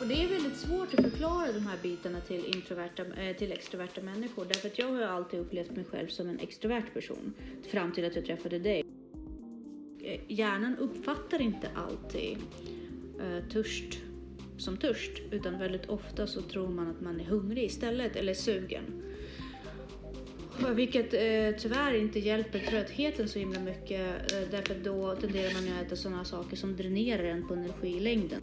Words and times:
Och 0.00 0.06
det 0.06 0.24
är 0.24 0.28
väldigt 0.28 0.56
svårt 0.56 0.94
att 0.94 1.10
förklara 1.10 1.52
de 1.52 1.66
här 1.66 1.76
bitarna 1.82 2.20
till, 2.20 2.54
introverta, 2.54 3.02
eh, 3.02 3.36
till 3.36 3.52
extroverta 3.52 4.00
människor. 4.00 4.44
Därför 4.44 4.68
att 4.68 4.78
jag 4.78 4.86
har 4.86 5.02
alltid 5.02 5.40
upplevt 5.40 5.70
mig 5.70 5.84
själv 5.84 6.08
som 6.08 6.28
en 6.28 6.38
extrovert 6.38 6.94
person. 6.94 7.32
Fram 7.70 7.92
till 7.92 8.04
att 8.04 8.16
jag 8.16 8.24
träffade 8.24 8.58
dig. 8.58 8.84
Eh, 10.02 10.20
hjärnan 10.28 10.76
uppfattar 10.76 11.42
inte 11.42 11.68
alltid 11.74 12.38
eh, 13.20 13.48
törst 13.52 13.98
som 14.58 14.76
törst. 14.76 15.12
Utan 15.30 15.58
väldigt 15.58 15.88
ofta 15.88 16.26
så 16.26 16.42
tror 16.42 16.68
man 16.68 16.90
att 16.90 17.00
man 17.00 17.20
är 17.20 17.24
hungrig 17.24 17.64
istället, 17.64 18.16
eller 18.16 18.34
sugen. 18.34 19.02
Vilket 20.74 21.14
eh, 21.14 21.60
tyvärr 21.62 21.94
inte 21.94 22.18
hjälper 22.18 22.58
tröttheten 22.58 23.28
så 23.28 23.38
himla 23.38 23.60
mycket. 23.60 24.32
Eh, 24.32 24.40
därför 24.50 24.74
att 24.74 24.84
då 24.84 25.14
tenderar 25.14 25.54
man 25.54 25.64
ju 25.64 25.70
att 25.70 25.86
äta 25.86 25.96
sådana 25.96 26.24
saker 26.24 26.56
som 26.56 26.76
dränerar 26.76 27.24
en 27.24 27.48
på 27.48 27.54
energi 27.54 27.96
i 27.96 28.00
längden. 28.00 28.40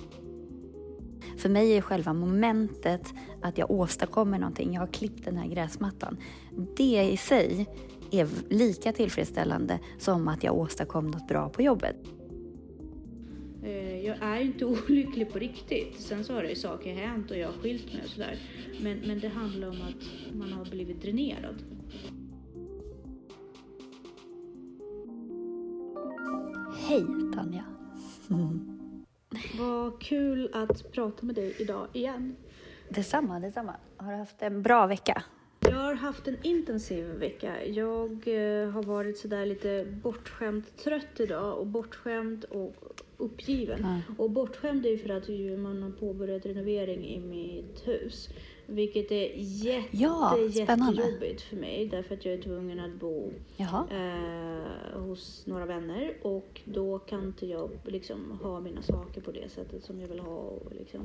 För 1.47 1.51
mig 1.51 1.77
är 1.77 1.81
själva 1.81 2.13
momentet 2.13 3.13
att 3.41 3.57
jag 3.57 3.71
åstadkommer 3.71 4.39
någonting, 4.39 4.73
jag 4.73 4.81
har 4.81 4.87
klippt 4.87 5.25
den 5.25 5.37
här 5.37 5.47
gräsmattan. 5.47 6.17
Det 6.77 7.09
i 7.11 7.17
sig 7.17 7.67
är 8.11 8.27
lika 8.49 8.91
tillfredsställande 8.91 9.79
som 9.97 10.27
att 10.27 10.43
jag 10.43 10.57
åstadkom 10.57 11.07
något 11.07 11.27
bra 11.27 11.49
på 11.49 11.61
jobbet. 11.61 11.95
Eh, 13.63 14.05
jag 14.05 14.17
är 14.21 14.41
inte 14.41 14.65
olycklig 14.89 15.31
på 15.31 15.39
riktigt. 15.39 15.99
Sen 15.99 16.23
så 16.23 16.33
har 16.33 16.43
det 16.43 16.49
ju 16.49 16.55
saker 16.55 16.95
hänt 16.95 17.31
och 17.31 17.37
jag 17.37 17.47
har 17.47 17.53
skilt 17.53 17.93
mig 17.93 18.01
och 18.03 18.09
sådär. 18.09 18.39
Men, 18.81 18.97
men 18.99 19.19
det 19.19 19.27
handlar 19.27 19.67
om 19.67 19.81
att 19.81 20.35
man 20.35 20.53
har 20.53 20.65
blivit 20.65 21.01
dränerad. 21.01 21.55
Hej 26.87 27.05
Tanja! 27.35 27.63
Vad 29.59 30.01
kul 30.01 30.49
att 30.53 30.91
prata 30.91 31.25
med 31.25 31.35
dig 31.35 31.55
idag 31.59 31.87
igen. 31.93 32.35
Detsamma, 32.89 33.39
detsamma. 33.39 33.75
Har 33.97 34.11
du 34.11 34.17
haft 34.17 34.41
en 34.41 34.61
bra 34.61 34.87
vecka? 34.87 35.23
Jag 35.59 35.75
har 35.75 35.93
haft 35.93 36.27
en 36.27 36.37
intensiv 36.43 37.05
vecka. 37.05 37.65
Jag 37.65 38.11
eh, 38.11 38.69
har 38.69 38.83
varit 38.83 39.17
sådär 39.17 39.45
lite 39.45 39.85
bortskämt 40.03 40.77
trött 40.77 41.19
idag 41.19 41.59
och 41.59 41.67
bortskämd 41.67 42.43
och 42.43 42.75
uppgiven. 43.17 43.79
Mm. 43.79 44.01
Och 44.17 44.31
bortskämd 44.31 44.85
är 44.85 44.89
ju 44.89 44.97
för 44.97 45.09
att 45.09 45.59
man 45.59 45.83
har 45.83 45.91
påbörjat 45.91 46.45
renovering 46.45 47.05
i 47.05 47.19
mitt 47.19 47.87
hus. 47.87 48.29
Vilket 48.69 49.11
är 49.11 49.31
jätte, 49.35 49.97
Ja, 49.97 50.37
jättejobbigt 50.37 51.41
för 51.41 51.55
mig 51.55 51.87
därför 51.87 52.15
att 52.15 52.25
jag 52.25 52.33
är 52.33 52.41
tvungen 52.41 52.79
att 52.79 52.93
bo 52.93 53.31
eh, 53.67 54.99
hos 54.99 55.45
några 55.45 55.65
vänner. 55.65 56.13
Och 56.21 56.61
då 56.65 56.99
kan 56.99 57.23
inte 57.23 57.45
jag 57.45 57.69
liksom 57.85 58.39
ha 58.43 58.59
mina 58.59 58.81
saker 58.81 59.21
på 59.21 59.31
det 59.31 59.49
sättet 59.49 59.83
som 59.83 60.01
jag 60.01 60.07
vill 60.07 60.19
ha 60.19 60.37
och 60.37 60.71
liksom 60.79 61.01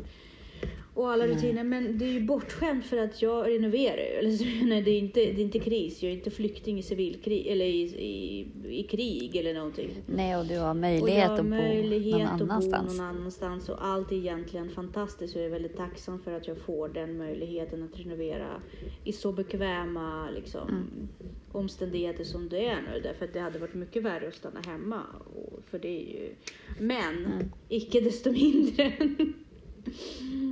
och 0.95 1.11
alla 1.11 1.27
Nej. 1.27 1.35
rutiner. 1.37 1.65
Men 1.65 1.99
det 1.99 2.05
är 2.05 2.13
ju 2.13 2.21
bortskämt 2.21 2.87
för 2.87 2.97
att 2.97 3.23
jag 3.23 3.49
renoverar 3.51 4.23
ju. 4.23 4.39
Nej, 4.67 4.83
det, 4.83 4.91
är 4.91 4.99
inte, 4.99 5.21
det 5.21 5.41
är 5.41 5.45
inte 5.45 5.59
kris. 5.59 6.03
Jag 6.03 6.13
är 6.13 6.17
inte 6.17 6.31
flykting 6.31 6.79
i 6.79 6.83
civilkrig 6.83 7.47
eller 7.47 7.65
i, 7.65 7.81
i, 7.83 8.47
i 8.79 8.83
krig 8.83 9.37
eller 9.37 9.55
någonting. 9.55 9.91
Nej, 10.07 10.37
och 10.37 10.47
du 10.47 10.59
har 10.59 10.75
möjlighet 10.75 11.29
har 11.29 11.35
att 11.39 11.43
bo 11.43 11.49
möjlighet 11.49 12.19
någon 12.19 12.27
att 12.27 12.39
bo 12.39 12.45
annanstans. 12.45 12.99
någon 12.99 13.07
annanstans 13.07 13.69
och 13.69 13.87
allt 13.87 14.13
är 14.13 14.17
egentligen 14.17 14.71
fantastiskt 14.71 15.37
jag 15.37 15.45
är 15.45 15.51
väldigt 15.51 15.77
tacksam 15.77 16.19
för 16.19 16.33
att 16.33 16.47
jag 16.49 16.59
får 16.59 16.89
den 16.89 17.19
möjligheten 17.19 17.83
att 17.83 18.01
renovera 18.01 18.63
i 19.05 19.13
så 19.13 19.33
bekväma 19.33 20.31
liksom, 20.31 20.69
Mm. 20.69 21.09
omständigheter 21.53 22.25
som 22.25 22.49
det 22.49 22.67
är 22.67 22.77
nu. 22.83 23.01
Därför 23.03 23.25
att 23.25 23.33
det 23.33 23.41
hade 23.41 23.59
varit 23.59 23.75
mycket 23.75 24.03
värre 24.03 24.29
att 24.29 24.35
stanna 24.35 24.61
hemma. 24.61 25.01
Och, 25.35 25.61
för 25.71 25.79
det 25.79 25.89
är 25.89 26.15
ju... 26.15 26.35
Men, 26.79 27.17
Mm. 27.27 27.51
icke 27.69 28.01
desto 28.01 28.33
mindre 28.33 28.93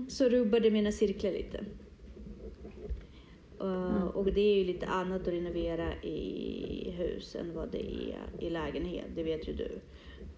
så 0.09 0.29
rubbade 0.29 0.71
mina 0.71 0.93
cirklar 0.93 1.31
lite. 1.31 1.65
Uh, 3.61 3.97
Mm. 3.97 4.09
Och 4.09 4.33
det 4.33 4.41
är 4.41 4.55
ju 4.55 4.65
lite 4.65 4.87
annat 4.87 5.23
att 5.23 5.29
renovera 5.29 5.95
i 6.03 6.91
hus 6.91 7.35
än 7.35 7.55
vad 7.55 7.73
det 7.73 7.85
är 7.85 8.45
i 8.47 8.51
lägenhet, 8.51 9.07
det 9.15 9.23
vet 9.23 9.49
ju 9.49 9.53
du. 9.53 9.81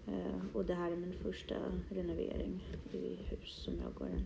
Uh, 0.07 0.45
och 0.53 0.65
det 0.65 0.73
här 0.73 0.91
är 0.91 0.95
min 0.95 1.13
första 1.13 1.55
renovering 1.89 2.63
i 2.91 3.15
hus 3.29 3.63
som 3.65 3.73
jag 3.83 3.93
går 3.93 4.07
in. 4.07 4.25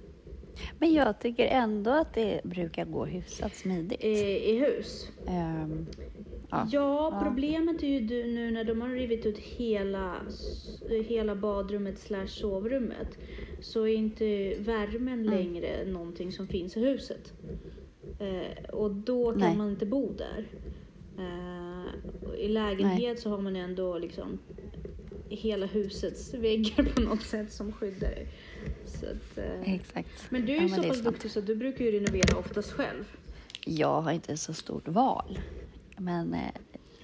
Men 0.79 0.93
jag 0.93 1.19
tycker 1.19 1.45
ändå 1.45 1.91
att 1.91 2.13
det 2.13 2.41
brukar 2.43 2.85
gå 2.85 3.05
hyfsat 3.05 3.55
smidigt. 3.55 4.03
I, 4.03 4.49
i 4.51 4.59
hus? 4.59 5.09
Ehm, 5.27 5.87
ja. 6.49 6.67
Ja, 6.71 7.09
Ja. 7.11 7.21
problemet 7.23 7.83
är 7.83 7.87
ju 7.87 7.99
du, 7.99 8.23
nu 8.27 8.51
när 8.51 8.63
de 8.63 8.81
har 8.81 8.89
rivit 8.89 9.25
ut 9.25 9.37
hela, 9.37 10.15
hela 11.07 11.35
badrummet 11.35 11.99
slash 11.99 12.27
sovrummet 12.27 13.17
så 13.61 13.87
är 13.87 13.93
inte 13.95 14.55
värmen 14.59 15.19
Mm. 15.19 15.29
längre 15.33 15.85
någonting 15.85 16.31
som 16.31 16.47
finns 16.47 16.77
i 16.77 16.79
huset. 16.79 17.33
Eh, 18.19 18.69
och 18.69 18.91
då 18.91 19.31
kan 19.31 19.39
Nej. 19.39 19.57
man 19.57 19.69
inte 19.69 19.85
bo 19.85 20.13
där. 20.13 20.45
Eh, 21.17 22.39
I 22.39 22.47
lägenhet 22.47 23.19
så 23.19 23.29
har 23.29 23.37
man 23.37 23.55
ändå 23.55 23.97
liksom 23.97 24.39
hela 25.29 25.65
husets 25.65 26.33
väggar 26.33 26.83
på 26.95 27.01
något 27.01 27.21
sätt 27.21 27.51
som 27.51 27.71
skyddar 27.71 28.09
dig. 28.09 28.27
Så 28.85 29.05
att, 29.05 29.37
eh, 29.37 29.73
Exakt. 29.75 30.31
men 30.31 30.45
du 30.45 30.51
är 30.51 30.55
Ja, 30.55 30.61
ju 30.63 30.69
men 30.69 30.83
så 30.83 30.87
pass 30.89 31.01
duktig 31.01 31.31
så 31.31 31.41
du 31.41 31.55
brukar 31.55 31.85
ju 31.85 31.91
renovera 31.91 32.37
oftast 32.37 32.71
själv. 32.71 33.03
Jag 33.65 34.01
har 34.01 34.11
inte 34.11 34.37
så 34.37 34.53
stort 34.53 34.87
val. 34.87 35.39
Men 35.97 36.33
eh, 36.33 36.41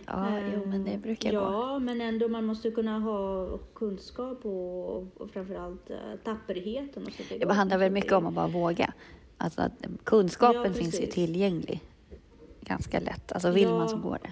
ja, 0.07 0.39
jo, 0.53 0.61
men 0.69 0.83
det 0.83 0.97
brukar 0.97 1.33
ja, 1.33 1.39
gå. 1.39 1.45
Ja, 1.45 1.79
men 1.79 2.01
ändå 2.01 2.27
man 2.27 2.45
måste 2.45 2.71
kunna 2.71 2.99
ha 2.99 3.47
kunskap 3.57 4.45
och, 4.45 4.97
och 5.21 5.29
framförallt 5.33 5.89
uh, 5.89 5.95
tapperheten. 6.23 7.05
Och 7.05 7.11
sätta 7.13 7.29
Det 7.29 7.35
igång. 7.35 7.55
handlar 7.55 7.77
väl 7.77 7.91
mycket 7.91 8.11
om 8.13 8.25
att 8.25 8.33
bara 8.33 8.47
våga. 8.47 8.93
Alltså 9.37 9.61
att 9.61 9.85
kunskapen 10.03 10.63
Ja, 10.63 10.73
finns 10.73 11.01
ju 11.01 11.05
tillgänglig 11.05 11.81
ganska 12.61 12.99
lätt. 12.99 13.31
Alltså 13.31 13.51
vill 13.51 13.63
Ja. 13.63 13.77
man 13.77 13.89
så 13.89 13.97
går 13.97 14.19
det. 14.23 14.31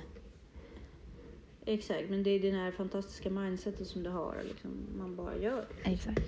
Exakt, 1.66 2.09
men 2.09 2.23
det 2.23 2.29
är 2.29 2.39
det 2.39 2.51
här 2.51 2.72
fantastiska 2.72 3.29
mindsetet 3.29 3.88
som 3.88 4.03
du 4.03 4.09
har. 4.09 4.35
Liksom, 4.47 4.72
man 4.97 5.16
bara 5.16 5.38
gör. 5.38 5.66
Exakt. 5.83 6.22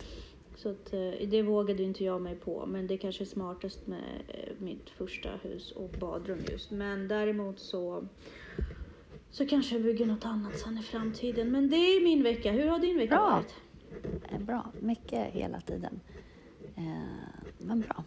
Så 0.55 0.69
att, 0.69 0.93
eh, 0.93 1.27
det 1.27 1.41
vågade 1.41 1.83
inte 1.83 2.03
jag 2.03 2.21
mig 2.21 2.35
på, 2.35 2.65
men 2.65 2.87
det 2.87 2.97
kanske 2.97 3.23
är 3.23 3.25
smartast 3.25 3.87
med 3.87 4.03
eh, 4.27 4.53
mitt 4.57 4.89
första 4.89 5.29
hus 5.43 5.71
och 5.71 5.89
badrum 5.99 6.39
just. 6.51 6.71
Men 6.71 7.07
däremot 7.07 7.59
så, 7.59 8.07
så 9.29 9.45
kanske 9.45 9.75
jag 9.75 9.83
bygger 9.83 10.05
något 10.05 10.25
annat 10.25 10.59
sen 10.59 10.77
i 10.77 10.81
framtiden. 10.83 11.51
Men 11.51 11.69
det 11.69 11.75
är 11.75 12.03
min 12.03 12.23
vecka. 12.23 12.51
Hur 12.51 12.67
har 12.67 12.79
din 12.79 12.97
vecka 12.97 13.15
Bra. 13.15 13.29
varit? 13.29 13.55
Eh, 14.31 14.39
Bra. 14.39 14.71
Mycket 14.79 15.33
hela 15.33 15.61
tiden. 15.61 15.99
Eh, 16.75 16.83
men 17.57 17.79
bra. 17.81 18.03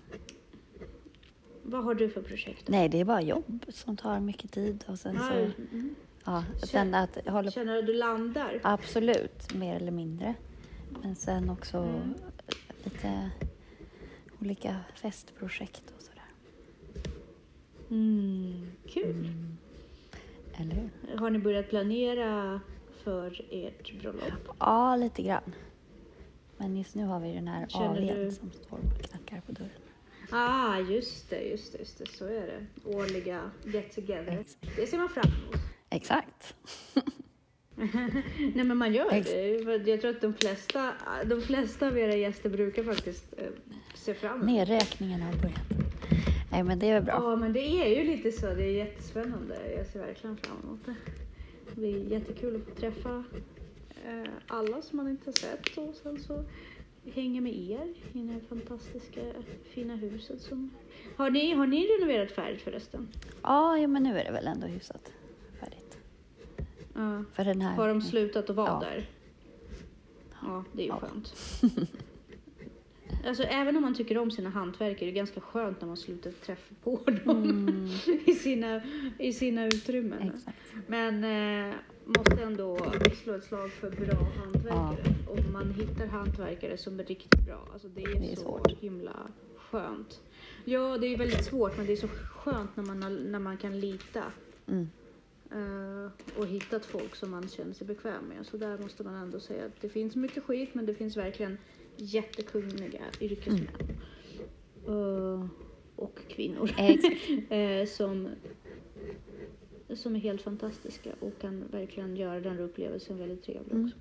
Vad 1.63 1.85
har 1.85 1.95
du 1.95 2.09
för 2.09 2.23
projekt? 2.23 2.69
Nej, 2.69 2.89
det 2.89 3.01
är 3.01 3.05
bara 3.05 3.23
jobb 3.23 3.65
som 3.69 3.97
tar 3.97 4.21
mycket 4.21 4.53
tid. 4.53 4.85
Och 4.89 4.99
sen 4.99 5.17
så, 5.19 5.35
Ja, 5.35 5.51
mm. 5.73 5.95
ja, 6.25 6.45
sen 6.63 6.95
att 6.95 7.19
jag 7.25 7.33
håller 7.33 7.51
Känner 7.51 7.73
du 7.73 7.79
att 7.79 7.87
du 7.87 7.93
landar? 7.95 8.61
Absolut, 8.63 9.55
mer 9.55 9.77
eller 9.77 9.93
mindre. 9.93 10.35
Men 11.03 11.17
sen 11.17 11.51
också 11.51 11.77
Mm. 11.79 12.15
Lite 12.87 13.31
olika 14.41 14.77
festprojekt 14.95 15.83
och 15.97 16.03
sådär. 16.03 16.25
Mm, 17.91 18.67
kul. 18.89 19.11
Mm. 19.27 19.57
Eller 20.55 20.75
hur? 20.75 21.17
Har 21.19 21.31
ni 21.31 21.39
börjat 21.39 21.69
planera 21.69 22.61
för 23.05 23.47
ert 23.51 24.01
bröllop? 24.01 24.57
Ja, 24.59 24.97
lite 24.97 25.23
grann. 25.23 25.55
Men 26.57 26.77
just 26.77 26.95
nu 26.95 27.05
har 27.05 27.21
vi 27.21 27.33
den 27.35 27.49
här 27.49 27.67
Känner 27.69 28.15
du- 28.25 28.31
som 28.31 28.51
står 28.53 28.79
och 28.79 29.03
knackar 29.03 29.41
på 29.47 29.53
dörren. 29.53 29.71
Ah, 30.31 30.79
just 30.79 31.31
det, 31.31 31.41
just 31.41 31.73
det, 31.73 31.79
just 31.79 31.99
det. 31.99 32.07
Så 32.09 32.25
är 32.27 32.47
det. 32.47 32.67
Årliga 32.85 33.51
get 33.65 33.95
together. 33.95 34.39
Exakt. 34.39 34.77
Det 34.77 34.87
ser 34.87 34.99
man 34.99 35.09
fram 35.09 35.25
emot. 35.33 35.57
Exakt. 35.91 36.55
Nej 38.55 38.65
men 38.65 38.77
man 38.77 38.95
gör 38.95 39.11
det. 39.11 39.91
Jag 39.91 40.01
tror 40.01 40.11
att 40.11 40.21
de 40.21 40.35
flesta, 40.35 40.93
de 41.25 41.41
flesta 41.41 41.87
av 41.87 41.99
era 41.99 42.15
gäster 42.15 42.51
brukar 42.51 42.83
faktiskt 42.85 43.35
eh, 43.39 43.47
se 43.95 44.15
fram 44.15 44.35
emot 44.35 44.47
Nedräkningen 44.47 45.23
har 45.23 45.33
börjat. 45.33 45.87
Nej, 46.53 46.63
men 46.63 46.79
det 46.79 46.89
är 46.89 47.01
bra. 47.01 47.15
Ja, 47.15 47.37
men 47.37 47.53
det 47.53 47.61
är 47.61 47.99
ju 47.99 48.05
lite 48.05 48.33
så. 48.33 48.47
Det 48.47 48.65
är 48.65 48.73
jättespännande. 48.73 49.73
Jag 49.77 49.87
ser 49.87 50.01
verkligen 50.01 50.37
fram 50.37 50.57
emot 50.65 50.81
det. 50.85 50.95
Det 51.69 51.81
blir 51.81 52.13
jättekul 52.13 52.57
att 52.57 52.77
träffa 52.77 53.25
eh, 54.07 54.31
alla 54.47 54.83
som 54.83 54.97
man 54.97 55.09
inte 55.09 55.31
har 55.31 55.33
sett 55.33 55.79
och 55.79 55.95
sen 55.95 56.19
så 56.19 56.45
hänga 57.15 57.41
med 57.41 57.53
er 57.53 57.95
i 58.13 58.19
det 58.19 58.33
här 58.33 58.41
fantastiska 58.49 59.21
fina 59.63 59.97
huset 59.97 60.41
som... 60.41 60.71
Har 61.17 61.31
ni, 61.31 61.55
har 61.55 61.67
ni 61.67 61.87
renoverat 61.87 62.33
färdigt 62.33 62.63
förresten? 62.63 63.09
Ja, 63.43 63.79
ja, 63.79 63.87
men 63.87 64.03
nu 64.03 64.19
är 64.19 64.25
det 64.25 64.33
väl 64.33 64.47
ändå 64.47 64.67
färdigt. 64.67 65.13
Ja. 66.97 67.25
För 67.33 67.45
den 67.45 67.61
här... 67.61 67.77
Har 67.77 67.89
de 67.89 68.03
slutat 68.03 68.51
att 68.51 68.57
vara 68.57 68.69
Ja. 68.69 68.81
där? 68.91 69.11
Ja, 70.43 70.65
det 70.73 70.83
är 70.83 70.85
ju 70.85 70.89
Ja. 70.89 70.99
skönt. 71.01 71.35
Alltså 73.27 73.43
även 73.43 73.77
om 73.77 73.83
man 73.83 73.95
tycker 73.95 74.19
om 74.19 74.31
sina 74.31 74.51
hantverkare, 74.51 75.05
det 75.11 75.13
är 75.13 75.15
ganska 75.15 75.41
skönt 75.41 75.81
när 75.81 75.89
man 75.89 75.97
slutar 75.97 76.31
träffa 76.31 76.75
på 76.85 77.01
dem 77.25 77.43
Mm, 77.45 77.89
i, 78.27 78.33
sina, 78.35 78.81
i 79.19 79.33
sina 79.33 79.67
utrymmen. 79.67 80.33
exakt. 80.37 80.57
Men 80.87 81.25
eh, 81.69 81.75
måste 82.05 82.43
ändå 82.43 82.79
slå 83.25 83.33
ett 83.35 83.45
slag 83.45 83.71
för 83.71 83.91
bra 83.91 84.19
hantverkare. 84.39 85.15
Och 85.29 85.53
man 85.53 85.71
hittar 85.71 86.07
hantverkare 86.07 86.77
som 86.77 87.01
är 87.01 87.05
riktigt 87.05 87.47
bra. 87.47 87.69
Alltså 87.73 87.89
det 87.89 88.03
är, 88.03 88.21
Det 88.21 88.33
är 88.33 88.37
så 88.37 88.43
svårt. 88.43 88.71
himla 88.81 89.17
skönt. 89.57 90.21
Ja, 90.65 90.99
det 90.99 91.07
är 91.07 91.19
väldigt 91.19 91.45
svårt 91.45 91.77
men 91.77 91.87
det 91.87 91.93
är 91.93 91.97
så 91.97 92.09
skönt 92.09 92.77
när 92.77 92.85
man, 92.85 93.03
har- 93.03 93.11
när 93.31 93.39
man 93.39 93.57
kan 93.57 93.81
lita. 93.81 94.23
Mm. 94.69 94.89
Eh, 95.53 96.39
och 96.39 96.47
hittat 96.47 96.85
folk 96.87 97.15
som 97.17 97.31
man 97.31 97.49
känner 97.49 97.73
sig 97.73 97.87
bekväm 97.87 98.25
med. 98.25 98.47
Så 98.47 98.57
där 98.57 98.79
måste 98.79 99.05
man 99.05 99.15
ändå 99.15 99.41
säga 99.41 99.65
att 99.65 99.81
det 99.81 99.89
finns 99.89 100.17
mycket 100.17 100.43
skit 100.45 100.75
men 100.75 100.87
det 100.87 100.95
finns 100.95 101.17
verkligen 101.17 101.59
jättekunniga 101.97 103.03
yrkesmän. 103.21 103.69
Eh, 104.87 105.47
och 105.97 106.19
kvinnor. 106.29 106.71
Eh, 107.53 107.87
som, 107.87 108.29
som 109.95 110.15
är 110.17 110.21
helt 110.21 110.43
fantastiska 110.43 111.11
och 111.21 111.39
kan 111.41 111.65
verkligen 111.71 112.17
göra 112.17 112.41
den 112.41 112.53
här 112.57 112.63
upplevelsen 112.63 113.19
väldigt 113.19 113.43
trevlig 113.43 113.73
Mm. 113.73 113.85
också. 113.87 113.97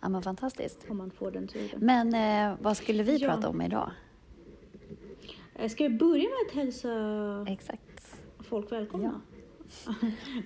Ja, 0.00 0.08
men 0.08 0.22
fantastiskt. 0.22 0.86
Om 0.88 0.96
man 0.96 1.10
får 1.10 1.30
den 1.30 1.48
turen. 1.48 1.78
Men 1.80 2.14
eh, 2.52 2.58
vad 2.62 2.76
skulle 2.76 3.02
vi 3.02 3.16
Ja. 3.16 3.28
prata 3.28 3.48
om 3.48 3.62
idag? 3.62 3.90
Ska 5.68 5.88
vi 5.88 5.94
börja 5.98 6.22
med 6.22 6.36
att 6.48 6.54
hälsa 6.54 6.90
Exakt. 7.48 8.16
folk 8.38 8.72
välkomna? 8.72 9.20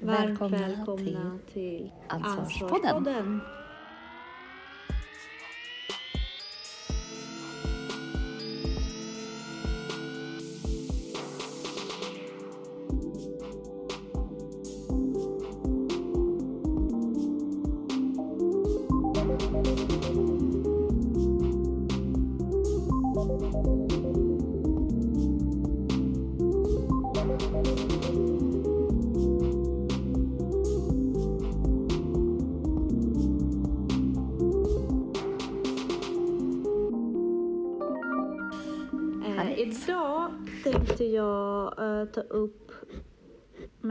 Varmt 0.03 0.41
Välkomna 0.41 0.59
välkomna 0.59 1.38
till, 1.53 1.91
Ansvarspodden. 2.09 2.75
Ansvarspodden. 2.75 3.41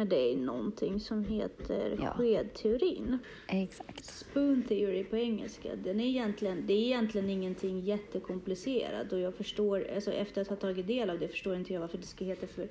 Med 0.04 0.10
dig 0.10 0.36
någonting 0.36 1.00
som 1.00 1.24
heter 1.24 1.98
Ja. 2.02 2.14
skedteorin. 2.14 3.18
Exakt. 3.48 4.06
Spoon 4.06 4.64
theory 4.68 5.04
på 5.04 5.18
engelska. 5.18 5.76
Den 5.76 6.00
är 6.00 6.06
egentligen, 6.06 6.68
det 6.68 6.74
är 6.74 6.78
egentligen 6.78 7.30
ingenting 7.30 7.80
jättekomplicerat 7.80 9.12
och 9.12 9.20
jag 9.20 9.34
förstår, 9.36 9.88
alltså 9.96 10.12
efter 10.12 10.42
att 10.42 10.48
ha 10.48 10.56
tagit 10.56 10.88
del 10.88 11.10
av 11.10 11.20
det 11.20 11.28
förstår 11.28 11.56
inte 11.56 11.74
jag 11.74 11.82
varför 11.82 11.98
det 11.98 12.08
ska 12.08 12.26
heta 12.26 12.48
för 12.48 12.68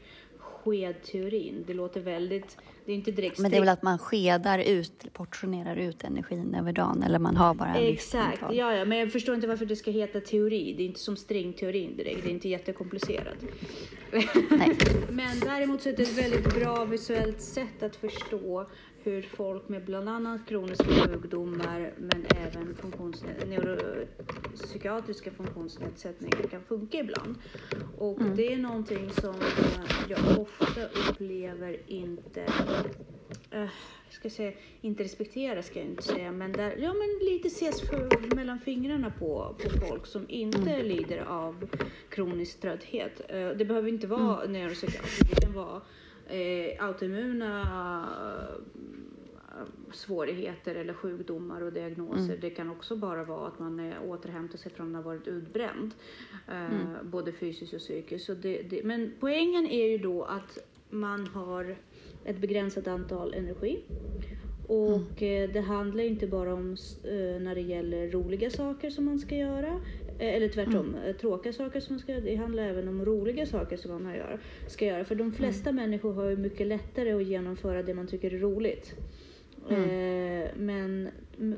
skedteorin. 0.64 1.64
Det 1.66 1.74
låter 1.74 2.00
väldigt, 2.00 2.56
det 2.86 2.92
är 2.92 2.96
inte 2.96 3.10
direkt 3.10 3.38
Men 3.38 3.50
det 3.50 3.56
är 3.56 3.60
väl 3.60 3.68
att 3.68 3.82
man 3.82 3.98
skedar 3.98 4.58
ut, 4.58 5.12
portionerar 5.12 5.76
ut 5.76 6.04
energin 6.04 6.54
över 6.54 6.72
dagen 6.72 7.02
eller 7.02 7.18
man 7.18 7.36
har 7.36 7.54
bara 7.54 7.74
en 7.74 7.86
Exakt, 7.86 8.42
ja, 8.50 8.74
ja, 8.74 8.84
men 8.84 8.98
jag 8.98 9.12
förstår 9.12 9.34
inte 9.34 9.46
varför 9.46 9.66
det 9.66 9.76
ska 9.76 9.90
heta 9.90 10.20
teori. 10.20 10.74
Det 10.76 10.82
är 10.82 10.86
inte 10.86 11.00
som 11.00 11.16
stringteorin 11.16 11.96
direkt, 11.96 12.22
det 12.22 12.28
är 12.28 12.32
inte 12.32 12.48
jättekomplicerat. 12.48 13.36
Nej. 14.50 14.78
Men 15.10 15.40
däremot 15.40 15.82
så 15.82 15.88
är 15.88 15.96
det 15.96 16.02
ett 16.02 16.18
väldigt 16.18 16.54
bra 16.54 16.84
visuellt 16.84 17.40
sätt 17.40 17.82
att 17.82 17.96
förstå 17.96 18.66
hur 19.04 19.22
folk 19.22 19.68
med 19.68 19.84
bland 19.84 20.08
annat 20.08 20.46
kroniska 20.46 20.84
sjukdomar 20.84 21.92
men 21.98 22.26
även 22.36 22.74
funktions, 22.74 23.24
neuropsykiatriska 23.46 25.30
funktionsnedsättningar 25.30 26.48
kan 26.50 26.62
funka 26.62 26.98
ibland. 26.98 27.34
Och 27.98 28.22
det 28.36 28.52
är 28.52 28.58
någonting 28.58 29.10
som 29.10 29.34
jag 30.08 30.38
ofta 30.38 30.86
upplever 31.10 31.80
inte 31.86 32.46
eh, 33.50 33.68
ska 34.10 34.30
säga, 34.30 34.52
inte 34.80 35.04
respektera 35.04 35.62
ska 35.62 35.78
jag 35.78 35.88
inte 35.88 36.02
säga, 36.02 36.32
men, 36.32 36.52
där, 36.52 36.76
ja, 36.78 36.92
men 36.92 37.28
lite 37.28 37.48
ses 37.48 37.80
för, 37.80 38.34
mellan 38.36 38.60
fingrarna 38.60 39.12
på, 39.18 39.56
på 39.62 39.86
folk 39.86 40.06
som 40.06 40.24
inte 40.28 40.82
lider 40.82 41.18
av 41.18 41.68
kronisk 42.08 42.60
trötthet. 42.60 43.20
Eh, 43.28 43.48
det 43.48 43.64
behöver 43.64 43.88
inte 43.88 44.06
vara 44.06 44.44
neuropsykiatri, 44.46 45.26
det 45.34 45.40
kan 45.40 45.52
vara 45.52 45.80
eh, 46.28 46.84
autoimmuna 46.84 47.68
svårigheter 49.92 50.74
eller 50.74 50.94
sjukdomar 50.94 51.60
och 51.60 51.72
diagnoser. 51.72 52.38
Det 52.40 52.50
kan 52.50 52.70
också 52.70 52.96
bara 52.96 53.24
vara 53.24 53.46
att 53.48 53.58
man 53.58 53.80
eh, 53.80 54.02
återhämtar 54.08 54.58
sig 54.58 54.72
från 54.72 54.96
att 54.96 55.04
ha 55.04 55.10
varit 55.10 55.28
utbränd, 55.28 55.94
eh, 56.48 57.02
både 57.02 57.32
fysiskt 57.32 57.72
och 57.74 57.78
psykiskt. 57.80 58.24
Så 58.26 58.34
det, 58.34 58.62
det, 58.62 58.82
men 58.84 59.12
poängen 59.20 59.66
är 59.66 59.86
ju 59.88 59.98
då 59.98 60.22
att 60.24 60.58
man 60.90 61.26
har 61.26 61.76
ett 62.24 62.38
begränsat 62.38 62.86
antal 62.86 63.34
energi. 63.34 63.80
Och 64.66 65.22
eh, 65.22 65.50
det 65.50 65.60
handlar 65.60 66.04
inte 66.04 66.26
bara 66.26 66.54
om 66.54 66.76
eh, 67.04 67.40
när 67.42 67.54
det 67.54 67.60
gäller 67.60 68.10
roliga 68.10 68.50
saker 68.50 68.90
som 68.90 69.04
man 69.04 69.18
ska 69.18 69.36
göra. 69.36 69.80
eh, 70.18 70.34
Eller 70.34 70.48
tvärtom, 70.48 70.94
eh, 71.06 71.16
tråkiga 71.16 71.52
saker 71.52 71.80
som 71.80 71.94
man 71.94 72.00
ska 72.00 72.12
göra. 72.12 72.24
Det 72.24 72.36
handlar 72.36 72.62
även 72.62 72.88
om 72.88 73.04
roliga 73.04 73.46
saker 73.46 73.76
som 73.76 73.90
man 73.92 74.06
har 74.06 74.14
göra, 74.14 74.38
ska 74.68 74.84
göra. 74.86 75.04
För 75.04 75.14
de 75.14 75.32
flesta 75.32 75.72
människor 75.72 76.12
har 76.12 76.28
ju 76.28 76.36
mycket 76.36 76.66
lättare 76.66 77.12
att 77.12 77.26
genomföra 77.26 77.82
det 77.82 77.94
man 77.94 78.06
tycker 78.06 78.34
är 78.34 78.38
roligt. 78.38 78.94
Eh, 79.70 80.50
men 80.56 81.08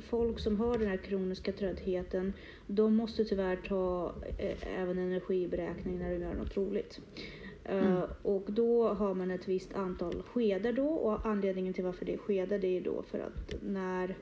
folk 0.01 0.39
som 0.39 0.61
har 0.61 0.79
den 0.79 0.89
här 0.89 0.97
kroniska 0.97 1.53
tröttheten, 1.53 2.33
de 2.67 2.95
måste 2.97 3.25
tyvärr 3.25 3.57
ta 3.57 4.15
eh, 4.39 4.81
även 4.81 4.99
energi 4.99 5.43
i 5.43 5.49
beräkning 5.49 5.99
när 5.99 6.11
de 6.11 6.17
gör 6.25 6.35
något 6.35 6.57
roligt. 6.57 7.01
Eh, 7.65 8.03
och 8.23 8.45
då 8.49 8.89
har 8.89 9.15
man 9.15 9.31
ett 9.31 9.49
visst 9.49 9.75
antal 9.75 10.23
skedar 10.23 10.73
då 10.73 10.89
och 10.89 11.27
anledningen 11.27 11.75
till 11.75 11.85
varför 11.85 12.05
det 12.05 12.15
är 12.15 12.19
skedar 12.19 12.59
det 12.59 12.77
är 12.77 12.81
då 12.81 13.03
för 13.03 13.19
att 13.19 13.55
när 13.63 14.17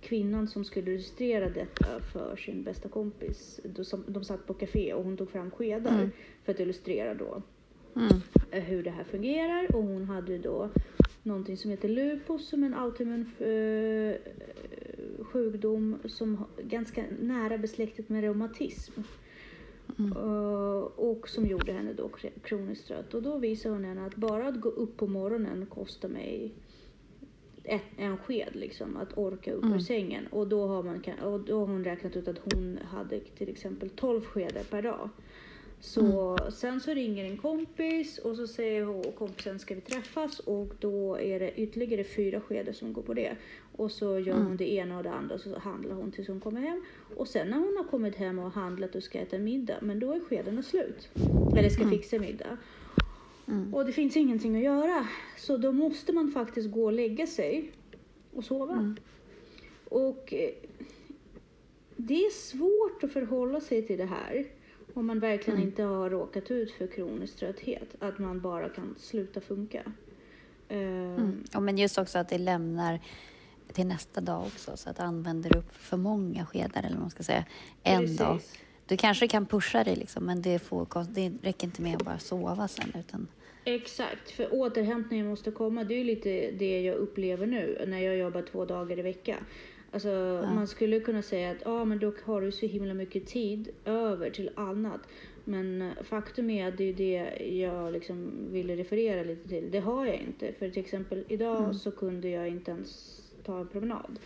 kvinnan 0.00 0.48
som 0.48 0.64
skulle 0.64 0.90
illustrera 0.90 1.48
detta 1.50 2.00
för 2.00 2.36
sin 2.36 2.62
bästa 2.62 2.88
kompis, 2.88 3.60
då, 3.64 3.84
som, 3.84 4.04
de 4.06 4.24
satt 4.24 4.46
på 4.46 4.54
café 4.54 4.94
och 4.94 5.04
hon 5.04 5.16
tog 5.16 5.30
fram 5.30 5.50
skedar 5.50 5.94
Mm. 5.94 6.10
för 6.44 6.52
att 6.52 6.60
illustrera 6.60 7.14
då 7.14 7.42
Mm. 7.96 8.20
hur 8.50 8.82
det 8.82 8.90
här 8.90 9.04
fungerar 9.04 9.76
och 9.76 9.82
hon 9.82 10.04
hade 10.04 10.38
då 10.38 10.68
någonting 11.26 11.56
som 11.56 11.70
heter 11.70 11.88
lupus 11.88 12.48
som 12.48 12.62
är 12.62 12.66
en 12.66 12.74
autoimmun 12.74 13.30
eh, 13.38 14.16
sjukdom 15.24 15.98
som 16.04 16.36
har 16.36 16.46
ganska 16.62 17.04
nära 17.20 17.58
besläktat 17.58 18.08
med 18.08 18.20
reumatism. 18.20 19.00
Eh, 19.98 20.78
och 20.96 21.28
som 21.28 21.46
gjorde 21.46 21.72
henne 21.72 21.92
då 21.92 22.08
kr- 22.08 22.40
kroniskt 22.44 22.88
trött. 22.88 23.14
Och 23.14 23.22
då 23.22 23.38
visade 23.38 23.74
hon 23.74 23.84
henne 23.84 24.06
att 24.06 24.16
bara 24.16 24.48
att 24.48 24.60
gå 24.60 24.68
upp 24.68 24.96
på 24.96 25.06
morgonen 25.06 25.66
kostar 25.66 26.08
mig 26.08 26.54
ett, 27.64 27.82
en 27.96 28.16
sked 28.16 28.50
liksom, 28.52 28.96
att 28.96 29.18
orka 29.18 29.52
upp 29.52 29.64
ur 29.64 29.78
sängen. 29.78 30.26
Och 30.26 30.48
då, 30.48 30.66
har 30.66 30.82
man, 30.82 31.02
och 31.22 31.40
då 31.40 31.58
har 31.58 31.66
hon 31.66 31.84
räknat 31.84 32.16
ut 32.16 32.28
att 32.28 32.38
hon 32.52 32.78
hade 32.84 33.20
till 33.20 33.48
exempel 33.48 33.90
12 33.90 34.24
skedar 34.24 34.62
per 34.62 34.82
dag. 34.82 35.08
Så 35.80 36.38
sen 36.50 36.80
så 36.80 36.94
ringer 36.94 37.24
en 37.24 37.36
kompis 37.36 38.18
och 38.18 38.36
så 38.36 38.46
säger 38.46 38.84
hon, 38.84 39.04
kompisen 39.18 39.58
ska 39.58 39.74
vi 39.74 39.80
träffas 39.80 40.38
och 40.38 40.72
då 40.80 41.18
är 41.18 41.40
det 41.40 41.60
ytterligare 41.60 42.04
fyra 42.04 42.40
skedar 42.40 42.72
som 42.72 42.92
går 42.92 43.02
på 43.02 43.14
det. 43.14 43.36
Och 43.76 43.90
så 43.92 44.18
gör 44.18 44.34
hon 44.34 44.56
det 44.56 44.72
ena 44.72 44.96
och 44.96 45.02
det 45.02 45.10
andra 45.10 45.34
och 45.34 45.40
så 45.40 45.58
handlar 45.58 45.94
hon 45.94 46.12
tills 46.12 46.28
hon 46.28 46.40
kommer 46.40 46.60
hem. 46.60 46.84
Och 47.16 47.28
sen 47.28 47.48
när 47.48 47.58
hon 47.58 47.76
har 47.76 47.84
kommit 47.84 48.16
hem 48.16 48.38
och 48.38 48.52
handlat 48.52 48.94
och 48.94 49.02
ska 49.02 49.18
äta 49.18 49.38
middag, 49.38 49.76
men 49.82 50.00
då 50.00 50.12
är 50.12 50.20
skedarna 50.20 50.62
slut. 50.62 51.08
Eller 51.58 51.68
ska 51.68 51.90
fixa 51.90 52.18
middag. 52.18 52.56
Och 53.72 53.84
det 53.86 53.92
finns 53.92 54.16
ingenting 54.16 54.56
att 54.56 54.62
göra. 54.62 55.06
Så 55.36 55.56
då 55.56 55.72
måste 55.72 56.12
man 56.12 56.30
faktiskt 56.30 56.70
gå 56.70 56.84
och 56.84 56.92
lägga 56.92 57.26
sig 57.26 57.72
och 58.34 58.44
sova. 58.44 58.94
Och 59.88 60.34
eh, 60.34 60.50
det 61.96 62.14
är 62.14 62.30
svårt 62.30 63.04
att 63.04 63.12
förhålla 63.12 63.60
sig 63.60 63.86
till 63.86 63.98
det 63.98 64.04
här 64.04 64.46
om 64.96 65.06
man 65.06 65.18
verkligen 65.20 65.62
inte 65.62 65.82
har 65.82 66.10
råkat 66.10 66.50
ut 66.50 66.70
för 66.72 66.86
kronisk 66.86 67.36
trötthet. 67.36 67.94
Att 67.98 68.18
man 68.18 68.40
bara 68.40 68.68
kan 68.68 68.94
sluta 68.98 69.40
funka. 69.40 69.82
Eh, 70.68 70.76
Mm. 70.78 71.44
Ja, 71.52 71.60
men 71.60 71.78
just 71.78 71.98
också 71.98 72.18
att 72.18 72.28
det 72.28 72.38
lämnar 72.38 73.00
till 73.72 73.86
nästa 73.86 74.20
dag 74.20 74.42
också, 74.46 74.76
så 74.76 74.90
att 74.90 74.96
du 74.96 75.02
använder 75.02 75.56
upp 75.56 75.72
för 75.76 75.96
många 75.96 76.46
skedar, 76.46 76.78
eller 76.82 76.90
vad 76.94 77.00
man 77.00 77.10
ska 77.10 77.22
säga, 77.22 77.44
en 77.82 78.00
Precis. 78.00 78.18
dag. 78.18 78.40
Du 78.86 78.96
kanske 78.96 79.28
kan 79.28 79.46
pusha 79.46 79.84
dig, 79.84 79.96
liksom, 79.96 80.24
men 80.24 80.42
det, 80.42 80.58
får, 80.58 81.06
det 81.14 81.32
räcker 81.42 81.66
inte 81.66 81.82
med 81.82 81.96
att 81.96 82.04
bara 82.04 82.18
sova 82.18 82.68
sen. 82.68 82.92
Utan, 82.98 83.28
Exakt, 83.64 84.30
för 84.30 84.54
återhämtningen 84.54 85.26
måste 85.26 85.50
komma. 85.50 85.84
Det 85.84 85.94
är 85.94 86.04
lite 86.04 86.50
det 86.50 86.80
jag 86.80 86.96
upplever 86.96 87.46
nu 87.46 87.84
när 87.88 87.98
jag 88.00 88.16
jobbar 88.16 88.42
två 88.42 88.64
dagar 88.64 88.98
i 88.98 89.02
veckan. 89.02 89.38
Alltså, 89.90 90.42
Man 90.54 90.66
skulle 90.66 91.00
kunna 91.00 91.22
säga 91.22 91.50
att 91.50 91.66
ah, 91.66 91.84
men 91.84 91.98
då 91.98 92.12
har 92.24 92.40
du 92.40 92.52
så 92.52 92.66
himla 92.66 92.94
mycket 92.94 93.26
tid 93.26 93.68
över 93.84 94.30
till 94.30 94.50
annat. 94.54 95.00
Men 95.44 95.82
eh, 95.82 96.02
faktum 96.02 96.50
är 96.50 96.68
att 96.68 96.76
det 96.76 96.84
är 96.84 96.94
det 96.94 97.46
jag 97.56 97.92
liksom 97.92 98.32
ville 98.50 98.76
referera 98.76 99.22
lite 99.22 99.48
till. 99.48 99.70
Det 99.70 99.78
har 99.78 100.06
jag 100.06 100.16
inte. 100.16 100.52
För 100.52 100.70
till 100.70 100.82
exempel 100.82 101.24
idag 101.28 101.76
så 101.76 101.90
kunde 101.90 102.28
jag 102.28 102.48
inte 102.48 102.70
ens 102.70 103.20
ta 103.44 103.60
en 103.60 103.68
promenad. 103.68 104.18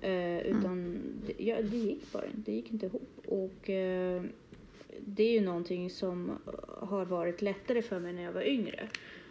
Eh, 0.00 0.38
utan 0.38 1.00
det, 1.26 1.44
ja, 1.44 1.62
det 1.62 1.76
gick 1.76 2.12
bara 2.12 2.26
inte. 2.26 2.50
Det 2.50 2.52
gick 2.52 2.72
inte 2.72 2.86
ihop. 2.86 3.08
Och 3.26 3.70
eh, 3.70 4.22
det 5.00 5.22
är 5.22 5.32
ju 5.32 5.40
någonting 5.40 5.90
som 5.90 6.38
har 6.80 7.04
varit 7.04 7.42
lättare 7.42 7.82
för 7.82 8.00
mig 8.00 8.12
när 8.12 8.22
jag 8.22 8.32
var 8.32 8.48
yngre. 8.48 8.88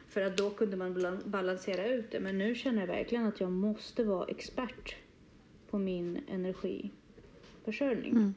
För 0.08 0.22
att 0.22 0.38
då 0.38 0.50
kunde 0.50 0.78
man 0.78 1.20
balansera 1.26 1.88
ut 1.88 2.12
det. 2.12 2.20
Men 2.20 2.38
nu 2.38 2.56
känner 2.56 2.80
jag 2.80 2.88
verkligen 2.88 3.26
att 3.26 3.40
jag 3.40 3.52
måste 3.52 4.04
vara 4.04 4.28
expert 4.28 4.96
på 5.72 5.78
min 5.78 6.20
energiförsörjning. 6.28 8.12
Mm. 8.12 8.34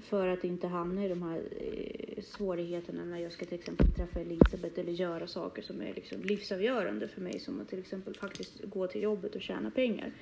För 0.00 0.26
att 0.26 0.44
inte 0.44 0.66
hamna 0.66 1.04
i 1.04 1.08
de 1.08 1.22
här 1.22 1.42
eh, 1.60 2.22
svårigheterna 2.22 3.04
när 3.04 3.18
jag 3.18 3.32
ska 3.32 3.44
till 3.44 3.58
exempel 3.58 3.86
träffa 3.86 4.20
Elisabeth 4.20 4.80
eller 4.80 4.92
göra 4.92 5.26
saker 5.26 5.62
som 5.62 5.82
är 5.82 5.94
liksom 5.94 6.22
livsavgörande 6.22 7.08
för 7.08 7.20
mig. 7.20 7.40
Som 7.40 7.60
att 7.60 7.68
till 7.68 7.78
exempel 7.78 8.14
faktiskt 8.14 8.64
gå 8.64 8.86
till 8.86 9.02
jobbet 9.02 9.34
och 9.34 9.42
tjäna 9.42 9.70
pengar. 9.70 10.12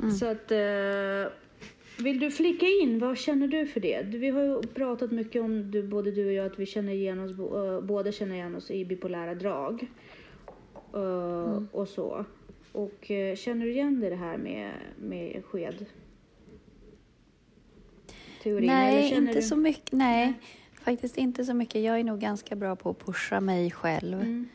Mm. 0.00 0.10
Så 0.10 0.26
att 0.26 0.50
eh, 0.50 1.32
vill 1.98 2.20
du 2.20 2.30
flika 2.30 2.66
in, 2.66 2.98
vad 2.98 3.18
känner 3.18 3.48
du 3.48 3.66
för 3.66 3.80
det? 3.80 4.02
Vi 4.04 4.28
har 4.28 4.42
ju 4.42 4.62
pratat 4.62 5.10
mycket 5.10 5.42
om, 5.42 5.70
du, 5.70 5.82
både 5.82 6.10
du 6.10 6.26
och 6.26 6.32
jag, 6.32 6.46
att 6.46 6.58
vi 6.58 6.66
känner 6.66 6.92
igen 6.92 7.20
oss, 7.20 7.30
uh, 7.30 7.80
båda 7.80 8.12
känner 8.12 8.34
igen 8.34 8.54
oss 8.54 8.70
i 8.70 8.84
bipolära 8.84 9.34
drag. 9.34 9.86
Uh, 10.94 11.50
mm. 11.50 11.68
Och 11.72 11.88
så. 11.88 12.24
Och 12.74 13.10
uh, 13.10 13.34
känner 13.34 13.66
du 13.66 13.72
igen 13.72 14.00
det 14.00 14.16
här 14.16 14.36
med, 14.36 14.72
med 14.98 15.44
sked? 15.44 15.86
Teorin, 18.42 18.66
nej, 18.66 19.14
inte 19.14 19.32
du... 19.32 19.42
så 19.42 19.56
mycket. 19.56 19.92
Nej, 19.92 20.26
nej, 20.26 20.34
faktiskt 20.74 21.16
inte 21.16 21.44
så 21.44 21.54
mycket. 21.54 21.82
Jag 21.82 22.00
är 22.00 22.04
nog 22.04 22.20
ganska 22.20 22.56
bra 22.56 22.76
på 22.76 22.90
att 22.90 22.98
pusha 22.98 23.40
mig 23.40 23.70
själv. 23.70 24.20
Mm. 24.20 24.48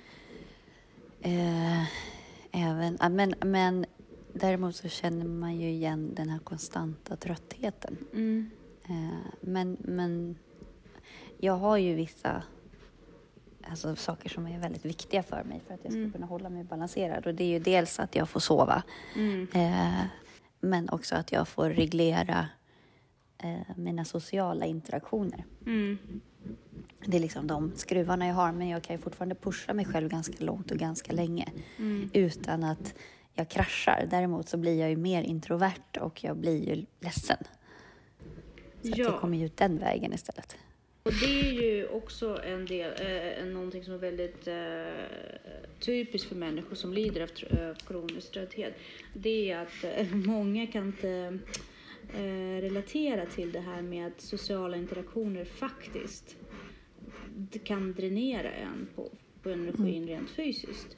även, 2.51 2.97
men, 3.15 3.35
men 3.45 3.85
Däremot 4.33 4.75
så 4.75 4.87
känner 4.87 5.25
man 5.25 5.57
ju 5.57 5.69
igen 5.69 6.11
den 6.15 6.29
här 6.29 6.39
konstanta 6.39 7.15
tröttheten. 7.15 7.97
Mm. 8.13 8.49
Eh, 8.83 9.31
men, 9.41 9.77
men 9.79 10.35
jag 11.37 11.53
har 11.53 11.77
ju 11.77 11.93
vissa 11.93 12.43
alltså, 13.63 13.95
saker 13.95 14.29
som 14.29 14.47
är 14.47 14.59
väldigt 14.59 14.85
viktiga 14.85 15.23
för 15.23 15.43
mig 15.43 15.61
för 15.67 15.73
att 15.73 15.79
jag 15.83 15.91
ska 15.91 15.99
mm. 15.99 16.11
kunna 16.11 16.25
hålla 16.25 16.49
mig 16.49 16.63
balanserad. 16.63 17.27
Och 17.27 17.35
det 17.35 17.43
är 17.43 17.47
ju 17.47 17.59
dels 17.59 17.99
att 17.99 18.15
jag 18.15 18.29
får 18.29 18.39
sova, 18.39 18.83
mm. 19.15 19.47
eh, 19.53 20.03
men 20.59 20.89
också 20.89 21.15
att 21.15 21.31
jag 21.31 21.47
får 21.47 21.69
reglera 21.69 22.47
eh, 23.37 23.75
mina 23.75 24.05
sociala 24.05 24.65
interaktioner. 24.65 25.45
Mm. 25.65 25.97
Det 27.05 27.17
är 27.17 27.21
liksom 27.21 27.47
de 27.47 27.71
skruvarna 27.75 28.27
jag 28.27 28.35
har, 28.35 28.51
men 28.51 28.69
jag 28.69 28.83
kan 28.83 28.95
ju 28.95 29.01
fortfarande 29.01 29.35
pusha 29.35 29.73
mig 29.73 29.85
själv 29.85 30.09
ganska 30.09 30.45
långt 30.45 30.71
och 30.71 30.77
ganska 30.77 31.13
länge 31.13 31.47
mm. 31.77 32.09
utan 32.13 32.63
att 32.63 32.93
jag 33.33 33.49
kraschar. 33.49 34.07
Däremot 34.09 34.49
så 34.49 34.57
blir 34.57 34.79
jag 34.79 34.89
ju 34.89 34.97
mer 34.97 35.23
introvert 35.23 35.97
och 35.99 36.23
jag 36.23 36.37
blir 36.37 36.69
ju 36.69 36.85
ledsen. 36.99 37.37
Så 38.81 38.91
ja. 38.95 39.11
det 39.11 39.17
kommer 39.17 39.37
ju 39.37 39.45
ut 39.45 39.57
den 39.57 39.77
vägen 39.77 40.13
istället. 40.13 40.55
Och 41.03 41.11
det 41.13 41.49
är 41.49 41.51
ju 41.51 41.87
också 41.87 42.39
en 42.43 42.65
del, 42.65 42.91
eh, 43.01 43.45
någonting 43.45 43.83
som 43.83 43.93
är 43.93 43.97
väldigt 43.97 44.47
eh, 44.47 45.79
typiskt 45.79 46.29
för 46.29 46.35
människor 46.35 46.75
som 46.75 46.93
lider 46.93 47.21
av 47.21 47.29
eh, 47.59 47.75
kronisk 47.87 48.31
trötthet. 48.31 48.73
Det 49.13 49.51
är 49.51 49.57
att 49.57 49.83
eh, 49.83 50.15
många 50.15 50.67
kan 50.67 50.87
inte 50.87 51.39
eh, 52.13 52.61
relatera 52.61 53.25
till 53.25 53.51
det 53.51 53.59
här 53.59 53.81
med 53.81 54.07
att 54.07 54.21
sociala 54.21 54.77
interaktioner 54.77 55.45
faktiskt 55.45 56.37
kan 57.63 57.93
dränera 57.93 58.51
en 58.51 58.87
på, 58.95 59.09
på 59.43 59.49
energin 59.49 60.03
mm. 60.03 60.09
rent 60.09 60.29
fysiskt. 60.29 60.97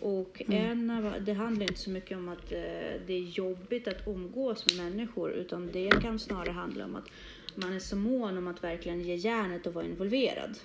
Och 0.00 0.42
mm. 0.46 0.70
en 0.70 0.90
av, 0.90 1.24
det 1.24 1.32
handlar 1.32 1.62
inte 1.62 1.80
så 1.80 1.90
mycket 1.90 2.16
om 2.16 2.28
att 2.28 2.52
eh, 2.52 2.58
det 3.06 3.12
är 3.12 3.28
jobbigt 3.28 3.88
att 3.88 4.06
umgås 4.06 4.76
med 4.76 4.84
människor 4.86 5.30
utan 5.30 5.70
det 5.72 5.90
kan 6.02 6.18
snarare 6.18 6.52
handla 6.52 6.84
om 6.84 6.96
att 6.96 7.08
man 7.56 7.72
är 7.72 7.78
så 7.78 7.96
mån 7.96 8.38
om 8.38 8.46
att 8.46 8.64
verkligen 8.64 9.00
ge 9.00 9.14
järnet 9.14 9.66
och 9.66 9.74
vara 9.74 9.84
involverad. 9.84 10.58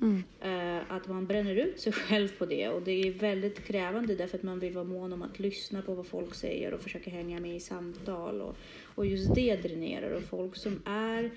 Mm. 0.00 0.22
Eh, 0.40 0.92
att 0.92 1.08
man 1.08 1.26
bränner 1.26 1.56
ut 1.56 1.80
sig 1.80 1.92
själv 1.92 2.28
på 2.38 2.46
det 2.46 2.68
och 2.68 2.82
det 2.82 3.08
är 3.08 3.12
väldigt 3.12 3.64
krävande 3.64 4.14
därför 4.14 4.38
att 4.38 4.42
man 4.42 4.58
vill 4.58 4.72
vara 4.72 4.84
mån 4.84 5.12
om 5.12 5.22
att 5.22 5.38
lyssna 5.38 5.82
på 5.82 5.94
vad 5.94 6.06
folk 6.06 6.34
säger 6.34 6.74
och 6.74 6.80
försöka 6.80 7.10
hänga 7.10 7.40
med 7.40 7.56
i 7.56 7.60
samtal 7.60 8.40
och, 8.40 8.56
och 8.94 9.06
just 9.06 9.34
det 9.34 9.56
dränerar 9.56 10.10
och 10.10 10.22
folk 10.22 10.56
som 10.56 10.82
är 10.84 11.30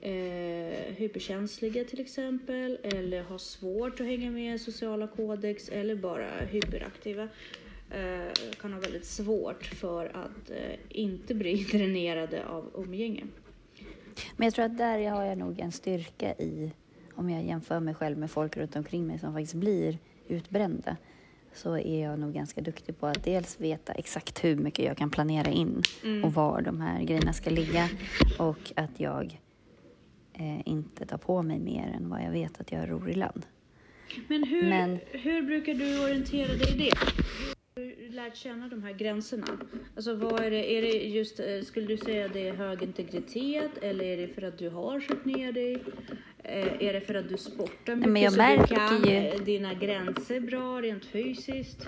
eh, 0.00 0.94
hyperkänsliga 0.94 1.84
till 1.84 2.00
exempel 2.00 2.78
eller 2.82 3.22
har 3.22 3.38
svårt 3.38 4.00
att 4.00 4.06
hänga 4.06 4.30
med 4.30 4.54
i 4.54 4.58
sociala 4.58 5.06
kodex 5.06 5.68
eller 5.68 5.96
bara 5.96 6.30
hyperaktiva 6.30 7.28
eh, 7.90 8.52
kan 8.60 8.72
ha 8.72 8.80
väldigt 8.80 9.06
svårt 9.06 9.64
för 9.64 10.06
att 10.06 10.50
eh, 10.50 10.78
inte 10.88 11.34
bli 11.34 11.54
dränerade 11.72 12.46
av 12.46 12.70
umgänge. 12.74 13.24
Men 14.36 14.46
jag 14.46 14.54
tror 14.54 14.64
att 14.64 14.78
där 14.78 15.10
har 15.10 15.24
jag 15.24 15.38
nog 15.38 15.60
en 15.60 15.72
styrka 15.72 16.32
i, 16.32 16.72
om 17.14 17.30
jag 17.30 17.44
jämför 17.44 17.80
mig 17.80 17.94
själv 17.94 18.18
med 18.18 18.30
folk 18.30 18.56
runt 18.56 18.76
omkring 18.76 19.06
mig 19.06 19.18
som 19.18 19.32
faktiskt 19.32 19.54
blir 19.54 19.98
utbrända, 20.28 20.96
så 21.54 21.78
är 21.78 22.02
jag 22.02 22.18
nog 22.18 22.32
ganska 22.32 22.60
duktig 22.60 23.00
på 23.00 23.06
att 23.06 23.24
dels 23.24 23.60
veta 23.60 23.92
exakt 23.92 24.44
hur 24.44 24.56
mycket 24.56 24.84
jag 24.84 24.96
kan 24.96 25.10
planera 25.10 25.50
in 25.50 25.82
mm. 26.04 26.24
och 26.24 26.34
var 26.34 26.62
de 26.62 26.80
här 26.80 27.02
grejerna 27.02 27.32
ska 27.32 27.50
ligga 27.50 27.88
och 28.38 28.72
att 28.76 29.00
jag 29.00 29.40
eh, 30.32 30.68
inte 30.68 31.06
ta 31.06 31.18
på 31.18 31.42
mig 31.42 31.58
mer 31.58 31.94
än 31.96 32.10
vad 32.10 32.22
jag 32.22 32.30
vet 32.30 32.60
att 32.60 32.72
jag 32.72 32.90
ror 32.90 33.10
i 33.10 33.14
land. 33.14 33.46
Men 34.28 34.44
hur, 34.44 34.68
Men, 34.68 35.00
hur 35.10 35.42
brukar 35.42 35.74
du 35.74 36.04
orientera 36.04 36.48
dig 36.48 36.74
i 36.74 36.78
det? 36.78 36.92
Lärt 38.22 38.36
känna 38.36 38.68
de 38.68 38.82
här 38.82 38.92
gränserna? 38.92 39.46
Alltså 39.96 40.14
vad 40.14 40.40
är 40.40 40.50
det, 40.50 40.72
är 40.72 40.82
det 40.82 40.88
just, 40.88 41.40
eh, 41.40 41.60
skulle 41.64 41.86
du 41.86 41.96
säga 41.96 42.28
det 42.28 42.48
är 42.48 42.54
hög 42.54 42.82
integritet 42.82 43.70
eller 43.82 44.04
är 44.04 44.16
det 44.16 44.28
för 44.28 44.42
att 44.42 44.58
du 44.58 44.70
har 44.70 45.00
köpt 45.00 45.24
ner 45.24 45.52
dig? 45.52 45.84
Eh, 46.44 46.88
är 46.88 46.92
det 46.92 47.00
för 47.00 47.14
att 47.14 47.28
du 47.28 47.36
sportar 47.36 47.94
mycket 47.94 48.12
men 48.12 48.22
jag 48.22 48.32
så 48.32 48.38
märker 48.38 48.74
du 48.74 49.04
kan 49.04 49.38
ju... 49.38 49.44
dina 49.44 49.74
gränser 49.74 50.40
bra 50.40 50.82
rent 50.82 51.04
fysiskt? 51.04 51.86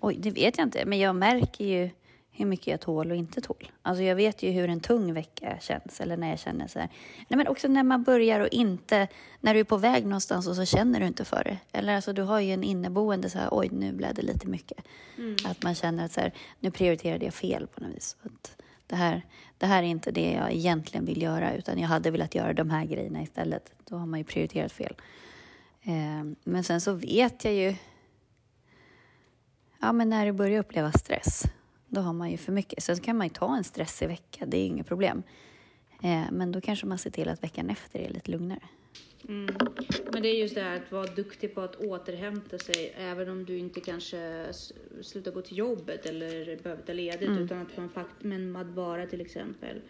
Oj, 0.00 0.16
det 0.18 0.30
vet 0.30 0.58
jag 0.58 0.66
inte, 0.66 0.86
men 0.86 0.98
jag 0.98 1.16
märker 1.16 1.64
ju 1.64 1.90
hur 2.32 2.46
mycket 2.46 2.66
jag 2.66 2.80
tål 2.80 3.10
och 3.10 3.16
inte 3.16 3.40
tål. 3.40 3.70
Alltså 3.82 4.02
jag 4.02 4.16
vet 4.16 4.42
ju 4.42 4.50
hur 4.50 4.68
en 4.68 4.80
tung 4.80 5.14
vecka 5.14 5.58
känns, 5.60 6.00
eller 6.00 6.16
när 6.16 6.30
jag 6.30 6.38
känner 6.38 6.66
så 6.66 6.78
här. 6.78 6.88
Nej, 7.28 7.38
men 7.38 7.48
också 7.48 7.68
när 7.68 7.82
man 7.82 8.02
börjar 8.02 8.40
och 8.40 8.48
inte, 8.48 9.08
när 9.40 9.54
du 9.54 9.60
är 9.60 9.64
på 9.64 9.76
väg 9.76 10.04
någonstans 10.04 10.46
och 10.46 10.56
så 10.56 10.64
känner 10.64 11.00
du 11.00 11.06
inte 11.06 11.24
för 11.24 11.44
det. 11.44 11.58
Eller 11.72 11.96
alltså 11.96 12.12
du 12.12 12.22
har 12.22 12.40
ju 12.40 12.52
en 12.52 12.64
inneboende 12.64 13.30
så 13.30 13.38
här, 13.38 13.48
oj 13.50 13.68
nu 13.72 13.92
blev 13.92 14.14
det 14.14 14.22
lite 14.22 14.46
mycket. 14.46 14.78
Mm. 15.18 15.36
Att 15.44 15.62
man 15.62 15.74
känner 15.74 16.04
att 16.04 16.12
så 16.12 16.20
här, 16.20 16.32
nu 16.60 16.70
prioriterade 16.70 17.24
jag 17.24 17.34
fel 17.34 17.66
på 17.66 17.80
något 17.80 17.96
vis. 17.96 18.16
Att 18.22 18.62
det, 18.86 18.96
här, 18.96 19.22
det 19.58 19.66
här 19.66 19.82
är 19.82 19.86
inte 19.86 20.10
det 20.10 20.32
jag 20.32 20.52
egentligen 20.52 21.06
vill 21.06 21.22
göra, 21.22 21.54
utan 21.54 21.78
jag 21.78 21.88
hade 21.88 22.10
velat 22.10 22.34
göra 22.34 22.52
de 22.52 22.70
här 22.70 22.84
grejerna 22.84 23.22
istället. 23.22 23.72
Då 23.84 23.96
har 23.96 24.06
man 24.06 24.18
ju 24.18 24.24
prioriterat 24.24 24.72
fel. 24.72 24.94
Eh, 25.82 26.24
men 26.44 26.64
sen 26.64 26.80
så 26.80 26.92
vet 26.92 27.44
jag 27.44 27.54
ju, 27.54 27.74
ja 29.80 29.92
men 29.92 30.08
när 30.08 30.26
du 30.26 30.32
börjar 30.32 30.60
uppleva 30.60 30.92
stress, 30.92 31.44
då 31.90 32.00
har 32.00 32.12
man 32.12 32.30
ju 32.30 32.36
för 32.36 32.52
mycket. 32.52 32.82
Sen 32.82 32.98
kan 32.98 33.16
man 33.16 33.26
ju 33.26 33.32
ta 33.32 33.56
en 33.56 33.64
stressig 33.64 34.08
vecka, 34.08 34.46
det 34.46 34.56
är 34.56 34.66
inget 34.66 34.86
problem. 34.86 35.22
Eh, 36.02 36.24
men 36.32 36.52
då 36.52 36.60
kanske 36.60 36.86
man 36.86 36.98
ser 36.98 37.10
till 37.10 37.28
att 37.28 37.42
veckan 37.42 37.70
efter 37.70 37.98
är 37.98 38.08
lite 38.08 38.30
lugnare. 38.30 38.62
Mm. 39.28 39.56
Men 40.12 40.22
det 40.22 40.28
är 40.28 40.38
just 40.40 40.54
det 40.54 40.62
här 40.62 40.76
att 40.76 40.92
vara 40.92 41.06
duktig 41.06 41.54
på 41.54 41.60
att 41.60 41.76
återhämta 41.76 42.58
sig 42.58 42.94
även 42.98 43.28
om 43.28 43.44
du 43.44 43.58
inte 43.58 43.80
kanske 43.80 44.46
slutar 45.02 45.32
gå 45.32 45.42
till 45.42 45.58
jobbet 45.58 46.06
eller 46.06 46.62
behöver 46.62 46.82
ta 46.82 46.92
ledigt 46.92 47.28
mm. 47.28 47.42
utan 47.42 47.62
att 47.62 47.76
man 47.76 47.88
faktiskt, 47.88 48.22
men 48.22 48.56
att 48.56 48.66
bara 48.66 49.06
till 49.06 49.20
exempel 49.20 49.80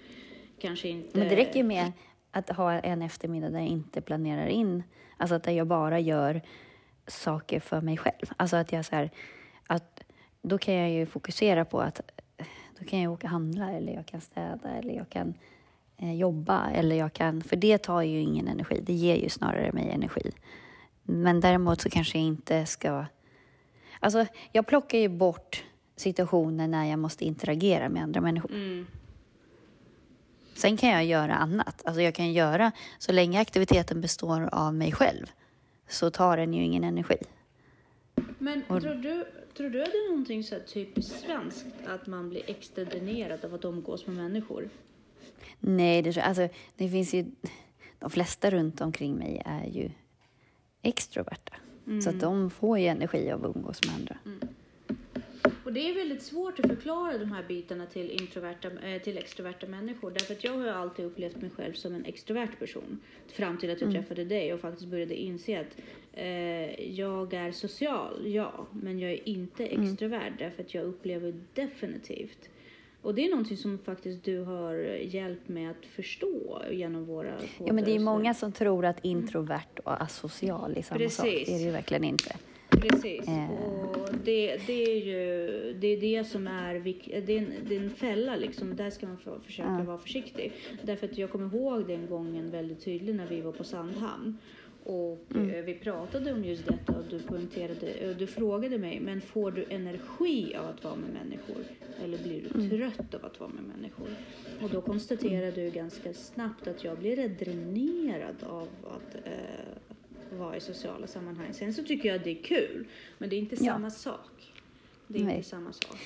kanske 0.58 0.88
inte... 0.88 1.18
Men 1.18 1.28
det 1.28 1.36
räcker 1.36 1.64
med 1.64 1.92
att 2.30 2.50
ha 2.50 2.72
en 2.72 3.02
eftermiddag 3.02 3.50
där 3.50 3.58
jag 3.58 3.68
inte 3.68 4.00
planerar 4.00 4.46
in, 4.46 4.82
alltså 5.16 5.34
att 5.34 5.54
jag 5.54 5.66
bara 5.66 6.00
gör 6.00 6.42
saker 7.06 7.60
för 7.60 7.80
mig 7.80 7.96
själv. 7.96 8.30
Alltså 8.36 8.56
att 8.56 8.72
jag 8.72 8.84
så 8.84 8.96
här, 8.96 9.10
då 10.42 10.58
kan 10.58 10.74
jag 10.74 10.90
ju 10.90 11.06
fokusera 11.06 11.64
på 11.64 11.80
att 11.80 12.00
då 12.78 12.84
kan 12.84 13.00
jag 13.00 13.12
åka 13.12 13.26
och 13.26 13.30
handla 13.30 13.72
eller 13.72 13.92
jag 13.92 14.06
kan 14.06 14.20
städa 14.20 14.68
eller 14.68 14.94
jag 14.94 15.08
kan 15.10 15.34
eh, 15.96 16.14
jobba 16.14 16.70
eller 16.70 16.96
jag 16.96 17.12
kan, 17.12 17.42
för 17.42 17.56
det 17.56 17.78
tar 17.78 18.02
ju 18.02 18.20
ingen 18.20 18.48
energi, 18.48 18.80
det 18.86 18.92
ger 18.92 19.16
ju 19.16 19.28
snarare 19.28 19.72
mig 19.72 19.90
energi. 19.90 20.32
Men 21.02 21.40
däremot 21.40 21.80
så 21.80 21.90
kanske 21.90 22.18
jag 22.18 22.26
inte 22.26 22.66
ska, 22.66 23.04
alltså 24.00 24.26
jag 24.52 24.66
plockar 24.66 24.98
ju 24.98 25.08
bort 25.08 25.64
situationer 25.96 26.68
när 26.68 26.84
jag 26.84 26.98
måste 26.98 27.24
interagera 27.24 27.88
med 27.88 28.02
andra 28.02 28.20
människor. 28.20 28.50
Mm. 28.50 28.86
Sen 30.54 30.76
kan 30.76 30.90
jag 30.90 31.04
göra 31.04 31.34
annat. 31.34 31.82
Alltså 31.84 32.02
jag 32.02 32.14
kan 32.14 32.32
göra, 32.32 32.72
så 32.98 33.12
länge 33.12 33.40
aktiviteten 33.40 34.00
består 34.00 34.48
av 34.52 34.74
mig 34.74 34.92
själv 34.92 35.26
så 35.88 36.10
tar 36.10 36.36
den 36.36 36.54
ju 36.54 36.64
ingen 36.64 36.84
energi. 36.84 37.16
Men 38.38 38.62
och, 38.68 38.82
tror 38.82 38.94
du 38.94 39.26
Tror 39.56 39.70
du 39.70 39.82
att 39.82 39.90
det 39.92 39.98
är 39.98 40.10
någonting 40.10 40.44
så 40.44 40.56
typiskt 40.60 41.20
svenskt 41.20 41.66
att 41.86 42.06
man 42.06 42.30
blir 42.30 42.42
extra 42.46 42.84
dränerad 42.84 43.44
av 43.44 43.54
att 43.54 43.64
umgås 43.64 44.06
med 44.06 44.16
människor? 44.16 44.68
Nej, 45.60 46.02
det, 46.02 46.18
alltså, 46.18 46.48
det 46.76 46.88
finns 46.88 47.14
ju... 47.14 47.24
De 47.98 48.10
flesta 48.10 48.50
runt 48.50 48.80
omkring 48.80 49.14
mig 49.14 49.42
är 49.44 49.66
ju 49.66 49.90
extroverta. 50.82 51.56
Mm. 51.86 52.02
Så 52.02 52.10
att 52.10 52.20
de 52.20 52.50
får 52.50 52.78
ju 52.78 52.86
energi 52.86 53.32
av 53.32 53.44
att 53.44 53.56
umgås 53.56 53.80
med 53.86 53.94
andra. 53.94 54.18
Mm. 54.24 54.48
Och 55.70 55.74
det 55.74 55.90
är 55.90 55.94
väldigt 55.94 56.22
svårt 56.22 56.58
att 56.60 56.66
förklara 56.66 57.18
de 57.18 57.32
här 57.32 57.42
bitarna 57.48 57.86
till, 57.86 58.10
introverta, 58.10 58.68
eh, 58.68 59.02
till 59.02 59.18
extroverta 59.18 59.66
människor. 59.66 60.10
Därför 60.10 60.34
att 60.34 60.44
jag 60.44 60.52
har 60.52 60.66
alltid 60.66 61.04
upplevt 61.04 61.36
mig 61.36 61.50
själv 61.50 61.72
som 61.72 61.94
en 61.94 62.04
extrovert 62.04 62.58
person. 62.58 63.00
Fram 63.32 63.58
till 63.58 63.70
att 63.70 63.80
jag 63.80 63.90
Mm. 63.90 64.02
träffade 64.02 64.24
dig 64.24 64.54
och 64.54 64.60
faktiskt 64.60 64.88
började 64.88 65.14
inse 65.14 65.60
att 65.60 65.76
eh, 66.12 66.90
jag 66.90 67.34
är 67.34 67.52
social, 67.52 68.26
ja. 68.26 68.66
Men 68.72 68.98
jag 68.98 69.10
är 69.12 69.28
inte 69.28 69.66
Mm. 69.66 69.84
extrovert 69.86 70.32
därför 70.38 70.62
att 70.62 70.74
jag 70.74 70.84
upplever 70.84 71.34
definitivt 71.54 72.48
och 73.02 73.14
det 73.14 73.24
är 73.26 73.30
någonting 73.30 73.56
som 73.56 73.78
faktiskt 73.78 74.24
du 74.24 74.38
har 74.38 74.74
hjälpt 75.02 75.48
mig 75.48 75.66
att 75.66 75.86
förstå 75.86 76.62
genom 76.70 77.04
våra 77.04 77.34
Ja, 77.66 77.72
men 77.72 77.84
det 77.84 77.94
är 77.94 77.98
många 77.98 78.34
som 78.34 78.52
tror 78.52 78.84
att 78.84 79.04
introvert 79.04 79.78
och 79.84 80.02
asocial 80.02 80.76
är 80.76 80.82
samma 80.82 81.08
sak. 81.10 81.26
Precis. 81.26 81.48
Det 81.48 81.54
är 81.54 81.58
det 81.58 81.64
ju 81.64 81.70
verkligen 81.70 82.04
inte. 82.04 82.36
Precis. 82.80 83.28
Eh. 83.28 83.50
Och 83.50 84.08
det, 84.24 84.56
det 84.66 84.82
är 84.92 85.04
ju 85.04 85.72
det, 85.80 85.86
är 85.88 86.00
det 86.00 86.24
som 86.24 86.46
är, 86.46 86.74
det 87.26 87.32
är, 87.32 87.38
en, 87.38 87.52
det 87.68 87.76
är 87.76 87.80
en 87.80 87.90
fälla 87.90 88.36
liksom. 88.36 88.76
Där 88.76 88.90
ska 88.90 89.06
man 89.06 89.18
försöka 89.44 89.76
Ja. 89.78 89.84
vara 89.84 89.98
försiktig. 89.98 90.52
Därför 90.82 91.06
att 91.06 91.18
jag 91.18 91.30
kommer 91.30 91.56
ihåg 91.56 91.86
den 91.86 92.06
gången 92.06 92.50
väldigt 92.50 92.84
tydligt 92.84 93.16
när 93.16 93.26
vi 93.26 93.40
var 93.40 93.52
på 93.52 93.64
Sandhamn. 93.64 94.38
Och 94.84 95.24
Mm. 95.34 95.50
eh, 95.50 95.62
vi 95.64 95.74
pratade 95.74 96.32
om 96.32 96.44
just 96.44 96.66
detta 96.66 96.92
och 96.98 97.04
du 97.10 97.18
poängterade, 97.18 98.08
och 98.10 98.16
du 98.16 98.26
frågade 98.26 98.78
mig, 98.78 99.00
men 99.00 99.20
får 99.20 99.50
du 99.50 99.64
energi 99.70 100.54
av 100.56 100.66
att 100.66 100.84
vara 100.84 100.94
med 100.96 101.10
människor? 101.24 101.64
Eller 102.04 102.18
blir 102.18 102.42
du 102.42 102.60
Mm. 102.64 102.70
trött 102.70 103.14
av 103.14 103.24
att 103.24 103.40
vara 103.40 103.50
med 103.50 103.64
människor? 103.76 104.08
Och 104.62 104.70
då 104.70 104.80
konstaterade 104.80 105.50
du 105.64 105.70
ganska 105.70 106.12
snabbt 106.14 106.66
att 106.66 106.84
jag 106.84 106.98
blir 106.98 107.28
dränerad 107.28 108.34
av 108.48 108.68
att 108.84 109.14
eh, 109.14 109.89
vara 110.36 110.56
i 110.56 110.60
sociala 110.60 111.06
sammanhang. 111.06 111.52
Sen 111.52 111.74
så 111.74 111.82
tycker 111.84 112.08
jag 112.08 112.16
att 112.16 112.24
det 112.24 112.38
är 112.40 112.42
kul, 112.42 112.86
men 113.18 113.30
det 113.30 113.36
är 113.36 113.38
inte 113.38 113.56
Ja. 113.64 113.72
samma 113.72 113.90
sak. 113.90 114.52
Det 115.06 115.20
är 115.20 115.24
Nej. 115.24 115.36
inte 115.36 115.48
samma 115.48 115.72
sak. 115.72 115.96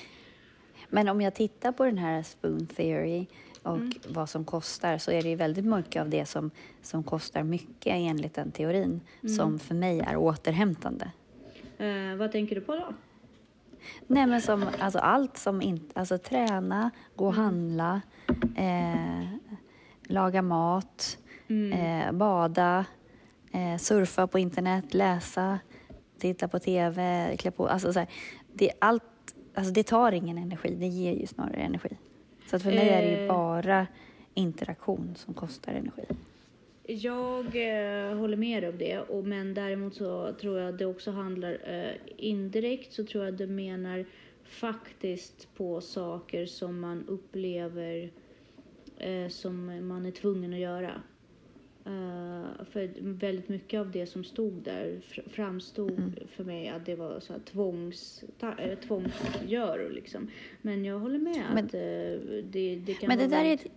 Men 0.89 1.09
om 1.09 1.21
jag 1.21 1.35
tittar 1.35 1.71
på 1.71 1.85
den 1.85 1.97
här 1.97 2.23
spoon 2.23 2.67
theory 2.67 3.25
och 3.63 3.75
Mm. 3.77 3.91
vad 4.07 4.29
som 4.29 4.45
kostar 4.45 4.97
så 4.97 5.11
är 5.11 5.21
det 5.21 5.29
ju 5.29 5.35
väldigt 5.35 5.65
mycket 5.65 6.01
av 6.01 6.09
det 6.09 6.25
som, 6.25 6.51
som 6.81 7.03
kostar 7.03 7.43
mycket 7.43 7.93
enligt 7.95 8.33
den 8.33 8.51
teorin 8.51 9.01
Mm. 9.23 9.35
som 9.35 9.59
för 9.59 9.75
mig 9.75 9.99
är 9.99 10.15
återhämtande. 10.17 11.11
Eh, 11.77 12.15
vad 12.15 12.31
tänker 12.31 12.55
du 12.55 12.61
på 12.61 12.75
då? 12.75 12.93
Nej 14.07 14.27
men 14.27 14.41
som, 14.41 14.65
alltså 14.79 14.99
allt 14.99 15.37
som 15.37 15.61
inte, 15.61 15.99
alltså 15.99 16.17
träna, 16.17 16.91
gå 17.15 17.27
och 17.27 17.33
Mm. 17.33 17.45
handla, 17.45 18.01
eh, 18.55 19.25
laga 20.03 20.41
mat, 20.41 21.17
Mm. 21.47 21.71
eh, 22.07 22.11
bada, 22.11 22.85
eh, 23.51 23.77
surfa 23.77 24.27
på 24.27 24.39
internet, 24.39 24.93
läsa, 24.93 25.59
titta 26.17 26.47
på 26.47 26.59
TV, 26.59 27.35
klä 27.37 27.51
på, 27.51 27.67
alltså 27.67 27.93
så 27.93 27.99
här, 27.99 28.09
det, 28.53 28.71
allt, 28.79 29.03
alltså 29.53 29.73
det 29.73 29.83
tar 29.83 30.11
ingen 30.11 30.37
energi, 30.37 30.75
det 30.75 30.87
ger 30.87 31.13
ju 31.13 31.27
snarare 31.27 31.61
energi. 31.61 31.97
Så 32.49 32.55
att 32.55 32.63
för 32.63 32.71
mig 32.71 32.89
är 32.89 33.01
det 33.01 33.09
ju 33.09 33.21
Eh. 33.21 33.27
bara 33.27 33.87
interaktion 34.33 35.13
som 35.15 35.33
kostar 35.33 35.73
energi. 35.73 36.05
Jag 36.87 37.45
eh, 37.45 38.17
håller 38.17 38.37
med 38.37 38.63
dig 38.63 38.69
om 38.69 38.77
det, 38.77 38.99
och, 38.99 39.23
men 39.25 39.53
däremot 39.53 39.95
så 39.95 40.33
tror 40.33 40.59
jag 40.59 40.77
det 40.77 40.85
också 40.85 41.11
handlar 41.11 41.51
eh, 41.63 41.95
indirekt 42.17 42.93
så 42.93 43.05
tror 43.05 43.25
jag 43.25 43.33
det 43.33 43.47
menar 43.47 44.05
faktiskt 44.43 45.55
på 45.55 45.81
saker 45.81 46.45
som 46.45 46.79
man 46.79 47.07
upplever 47.07 48.11
eh, 48.97 49.27
som 49.29 49.87
man 49.87 50.05
är 50.05 50.11
tvungen 50.11 50.53
att 50.53 50.59
göra. 50.59 51.01
Eh, 51.85 52.65
för 52.71 53.01
väldigt 53.01 53.49
mycket 53.49 53.79
av 53.79 53.91
det 53.91 54.05
som 54.05 54.23
stod 54.23 54.53
där 54.53 55.01
fr- 55.09 55.29
framstod 55.29 55.91
Mm. 55.99 56.13
för 56.35 56.43
mig 56.43 56.69
att 56.69 56.85
det 56.85 56.95
var 56.95 57.19
så 57.19 57.33
här 57.33 57.39
tvångs, 57.39 58.23
ta, 58.39 58.53
äh, 58.57 58.77
tvångsgöror 58.79 59.89
liksom. 59.89 60.27
Men 60.61 60.85
jag 60.85 60.99
håller 60.99 61.19
med 61.19 61.43
Men- 61.53 61.65
att 61.65 61.73
eh, 61.73 61.79
det, 62.51 62.75
det 62.85 62.93
kan 62.93 63.07
Men 63.07 63.17
det 63.17 63.27
vara 63.27 63.37
där 63.39 63.45
är 63.45 63.49
väldigt- 63.49 63.65
ett, 63.65 63.71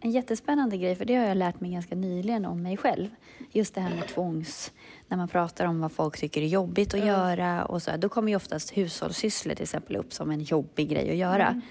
en 0.00 0.10
jättespännande 0.10 0.76
grej, 0.76 0.94
för 0.96 1.04
det 1.04 1.14
har 1.14 1.24
jag 1.26 1.36
lärt 1.36 1.60
mig 1.60 1.70
ganska 1.72 1.94
nyligen 1.94 2.44
om 2.44 2.62
mig 2.62 2.76
själv. 2.76 3.08
Just 3.52 3.74
det 3.74 3.80
här 3.80 3.94
med 3.94 4.08
tvångs... 4.08 4.72
När 5.08 5.16
man 5.16 5.28
pratar 5.28 5.66
om 5.66 5.80
vad 5.80 5.92
folk 5.92 6.18
tycker 6.20 6.42
är 6.42 6.46
jobbigt 6.46 6.94
att 6.94 7.00
Ja. 7.00 7.06
göra 7.06 7.64
och 7.64 7.82
så, 7.82 7.90
här, 7.90 7.98
då 7.98 8.08
kommer 8.08 8.28
ju 8.28 8.36
oftast 8.36 8.76
hushållssysslor 8.76 9.54
till 9.54 9.62
exempel 9.62 9.96
upp 9.96 10.12
som 10.12 10.30
en 10.30 10.40
jobbig 10.40 10.88
grej 10.88 11.10
att 11.10 11.16
göra. 11.16 11.62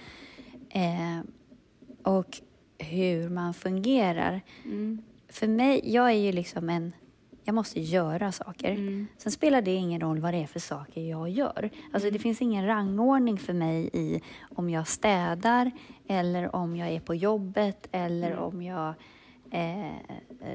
Mm. 0.74 1.20
Eh, 1.20 1.26
och 2.14 2.42
hur 2.78 3.30
man 3.30 3.54
fungerar. 3.54 4.42
Mm. 4.66 5.02
För 5.40 5.48
mig, 5.48 5.82
jag 5.84 6.08
är 6.10 6.12
ju 6.18 6.32
liksom 6.32 6.70
en... 6.70 6.94
Jag 7.44 7.56
måste 7.56 7.80
göra 7.80 8.32
saker. 8.32 8.72
Mm. 8.72 9.08
Sen 9.18 9.32
spelar 9.32 9.62
det 9.62 9.72
ingen 9.74 10.02
roll 10.02 10.20
vad 10.20 10.34
det 10.34 10.38
är 10.44 10.48
för 10.48 10.60
saker 10.60 11.02
jag 11.02 11.30
gör. 11.30 11.70
Alltså 11.94 12.10
det 12.12 12.20
finns 12.20 12.42
ingen 12.42 12.66
rangordning 12.66 13.38
för 13.38 13.54
mig 13.54 13.90
i 13.94 14.22
om 14.56 14.70
jag 14.70 14.88
städar 14.88 15.72
eller 16.08 16.56
om 16.56 16.76
jag 16.76 16.90
är 16.90 17.00
på 17.00 17.16
jobbet 17.16 17.88
eller 17.92 18.32
Mm. 18.32 18.44
om 18.44 18.62
jag 18.62 18.94
eh, 19.52 19.92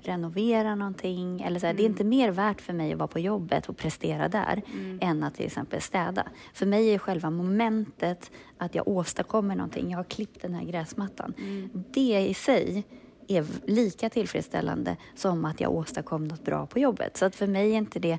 renoverar 0.02 0.76
någonting. 0.76 1.40
Eller 1.42 1.60
så 1.60 1.66
här, 1.66 1.74
Det 1.74 1.80
är 1.82 1.84
Mm. 1.84 1.92
inte 1.92 2.04
mer 2.04 2.30
värt 2.30 2.60
för 2.60 2.72
mig 2.72 2.92
att 2.92 2.98
vara 2.98 3.08
på 3.08 3.18
jobbet 3.18 3.68
och 3.68 3.76
prestera 3.76 4.28
där 4.28 4.62
Mm. 4.74 4.98
än 5.02 5.22
att 5.24 5.34
till 5.34 5.46
exempel 5.46 5.80
städa. 5.80 6.26
För 6.54 6.66
mig 6.66 6.94
är 6.94 6.98
själva 6.98 7.30
momentet 7.30 8.30
att 8.58 8.74
jag 8.74 8.88
åstadkommer 8.88 9.56
någonting. 9.56 9.90
Jag 9.90 9.98
har 9.98 10.04
klippt 10.04 10.42
den 10.42 10.54
här 10.54 10.64
gräsmattan. 10.64 11.34
Mm. 11.38 11.70
Det 11.92 12.20
i 12.28 12.34
sig 12.34 12.84
är 13.28 13.46
lika 13.66 14.10
tillfredsställande 14.10 14.96
som 15.14 15.44
att 15.44 15.60
jag 15.60 15.72
åstadkom 15.72 16.24
något 16.24 16.44
bra 16.44 16.66
på 16.66 16.78
jobbet. 16.78 17.16
Så 17.16 17.24
att 17.24 17.34
för 17.36 17.46
mig 17.46 17.72
är 17.72 17.76
inte 17.78 17.98
det... 17.98 18.18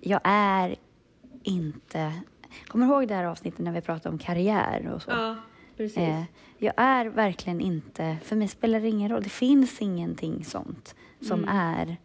Jag 0.00 0.20
är 0.24 0.76
inte... 1.42 2.12
Kommer 2.66 2.86
du 2.86 2.92
ihåg 2.92 3.08
det 3.08 3.14
här 3.14 3.24
avsnittet 3.24 3.60
när 3.60 3.72
vi 3.72 3.80
pratade 3.80 4.08
om 4.12 4.18
karriär 4.18 4.92
och 4.94 5.02
så? 5.02 5.10
Ja, 5.10 5.36
precis. 5.76 5.96
Eh, 5.98 6.22
jag 6.58 6.74
är 6.76 7.06
verkligen 7.06 7.60
inte... 7.60 8.16
För 8.24 8.36
mig 8.36 8.48
spelar 8.48 8.80
det 8.80 8.88
ingen 8.88 9.08
roll. 9.10 9.22
Det 9.22 9.28
finns 9.28 9.80
ingenting 9.82 10.44
sånt 10.44 10.94
som 11.20 11.38
Mm. 11.44 11.56
är 11.56 11.96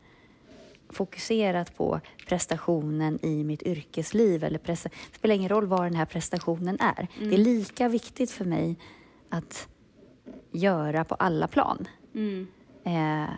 fokuserat 0.90 1.78
på 1.78 2.00
prestationen 2.28 3.20
i 3.26 3.44
mitt 3.44 3.64
yrkesliv. 3.64 4.44
Eller 4.44 4.60
presta- 4.60 4.90
det 5.12 5.18
spelar 5.18 5.36
ingen 5.36 5.50
roll 5.50 5.66
vad 5.66 5.84
den 5.84 5.96
här 5.96 6.06
prestationen 6.06 6.78
är. 6.80 7.08
Det 7.20 7.24
är 7.26 7.28
Mm. 7.28 7.42
lika 7.42 7.88
viktigt 7.90 8.32
för 8.32 8.46
mig 8.46 8.80
att 9.30 9.68
göra 10.52 11.04
på 11.04 11.16
alla 11.16 11.48
plan. 11.48 11.88
Mm. 12.18 12.48
Eh, 12.84 13.30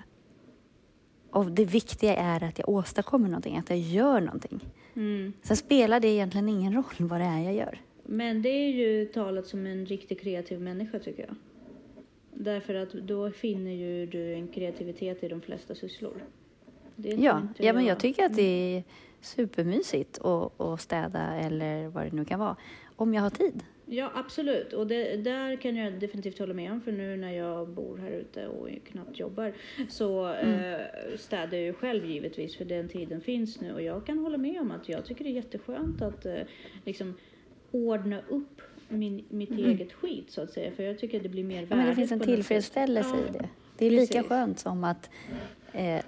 och 1.31 1.51
det 1.51 1.65
viktiga 1.65 2.15
är 2.15 2.43
att 2.43 2.59
jag 2.59 2.69
åstadkommer 2.69 3.29
någonting, 3.29 3.57
att 3.57 3.69
jag 3.69 3.79
gör 3.79 4.21
någonting. 4.21 4.59
Mm. 4.95 5.33
Sen 5.41 5.57
spelar 5.57 5.99
det 5.99 6.07
egentligen 6.07 6.49
ingen 6.49 6.73
roll 6.73 7.07
vad 7.07 7.19
det 7.19 7.25
är 7.25 7.39
jag 7.39 7.53
gör. 7.53 7.81
Men 8.03 8.41
det 8.41 8.49
är 8.49 8.69
ju 8.69 9.05
talat 9.05 9.47
som 9.47 9.65
en 9.65 9.85
riktigt 9.85 10.21
kreativ 10.21 10.61
människa 10.61 10.99
tycker 10.99 11.23
jag. 11.23 11.35
Därför 12.33 12.75
att 12.75 12.91
då 12.91 13.31
finner 13.31 13.71
ju 13.71 14.05
du 14.05 14.33
en 14.33 14.47
kreativitet 14.47 15.23
i 15.23 15.27
de 15.27 15.41
flesta 15.41 15.75
sysslor. 15.75 16.23
Ja, 16.95 17.41
ja 17.57 17.73
men 17.73 17.85
jag 17.85 17.99
tycker 17.99 18.25
att 18.25 18.35
det 18.35 18.75
är 18.77 18.83
supermysigt 19.21 20.19
att, 20.19 20.61
att 20.61 20.81
städa 20.81 21.35
eller 21.35 21.87
vad 21.87 22.05
det 22.05 22.11
nu 22.11 22.25
kan 22.25 22.39
vara, 22.39 22.55
om 22.95 23.13
jag 23.13 23.21
har 23.21 23.29
tid. 23.29 23.63
Ja, 23.91 24.12
absolut. 24.15 24.73
Och 24.73 24.88
det, 24.88 25.15
där 25.15 25.56
kan 25.56 25.75
jag 25.75 25.93
definitivt 25.93 26.39
hålla 26.39 26.54
med 26.54 26.71
om. 26.71 26.82
För 26.82 26.91
nu 26.91 27.17
när 27.17 27.32
jag 27.32 27.67
bor 27.69 27.97
här 27.97 28.12
ute 28.12 28.47
och 28.47 28.69
knappt 28.91 29.19
jobbar 29.19 29.54
så 29.89 30.25
Mm. 30.25 30.54
eh, 30.73 30.80
städar 31.17 31.58
jag 31.58 31.65
ju 31.65 31.73
själv 31.73 32.06
givetvis 32.06 32.56
för 32.58 32.65
den 32.65 32.88
tiden 32.89 33.21
finns 33.21 33.62
nu. 33.62 33.73
Och 33.73 33.82
jag 33.82 34.06
kan 34.06 34.17
hålla 34.19 34.38
med 34.38 34.62
om 34.62 34.71
att 34.71 34.89
jag 34.89 35.06
tycker 35.06 35.23
det 35.23 35.30
är 35.30 35.34
jätteskönt 35.34 36.02
att 36.02 36.25
eh, 36.25 36.34
liksom 36.86 37.13
ordna 37.71 38.21
upp 38.30 38.62
min, 38.89 39.25
mitt 39.30 39.52
eget 39.52 39.93
skit 39.93 40.32
så 40.32 40.41
att 40.41 40.52
säga. 40.52 40.71
För 40.71 40.84
jag 40.84 40.99
tycker 40.99 41.17
att 41.17 41.23
det 41.23 41.30
blir 41.30 41.43
mer 41.43 41.58
Mm. 41.58 41.67
Ja, 41.69 41.75
men 41.75 41.86
det 41.86 41.91
värdigt 41.91 42.10
finns 42.10 42.12
en 42.12 42.28
tillfredsställelse 42.28 43.15
i 43.30 43.32
det. 43.34 43.49
Det 43.78 43.86
är 43.86 43.91
lika 43.91 44.13
precis. 44.13 44.30
skönt 44.30 44.60
som 44.60 44.84
att 44.84 45.10
eh, 45.73 46.02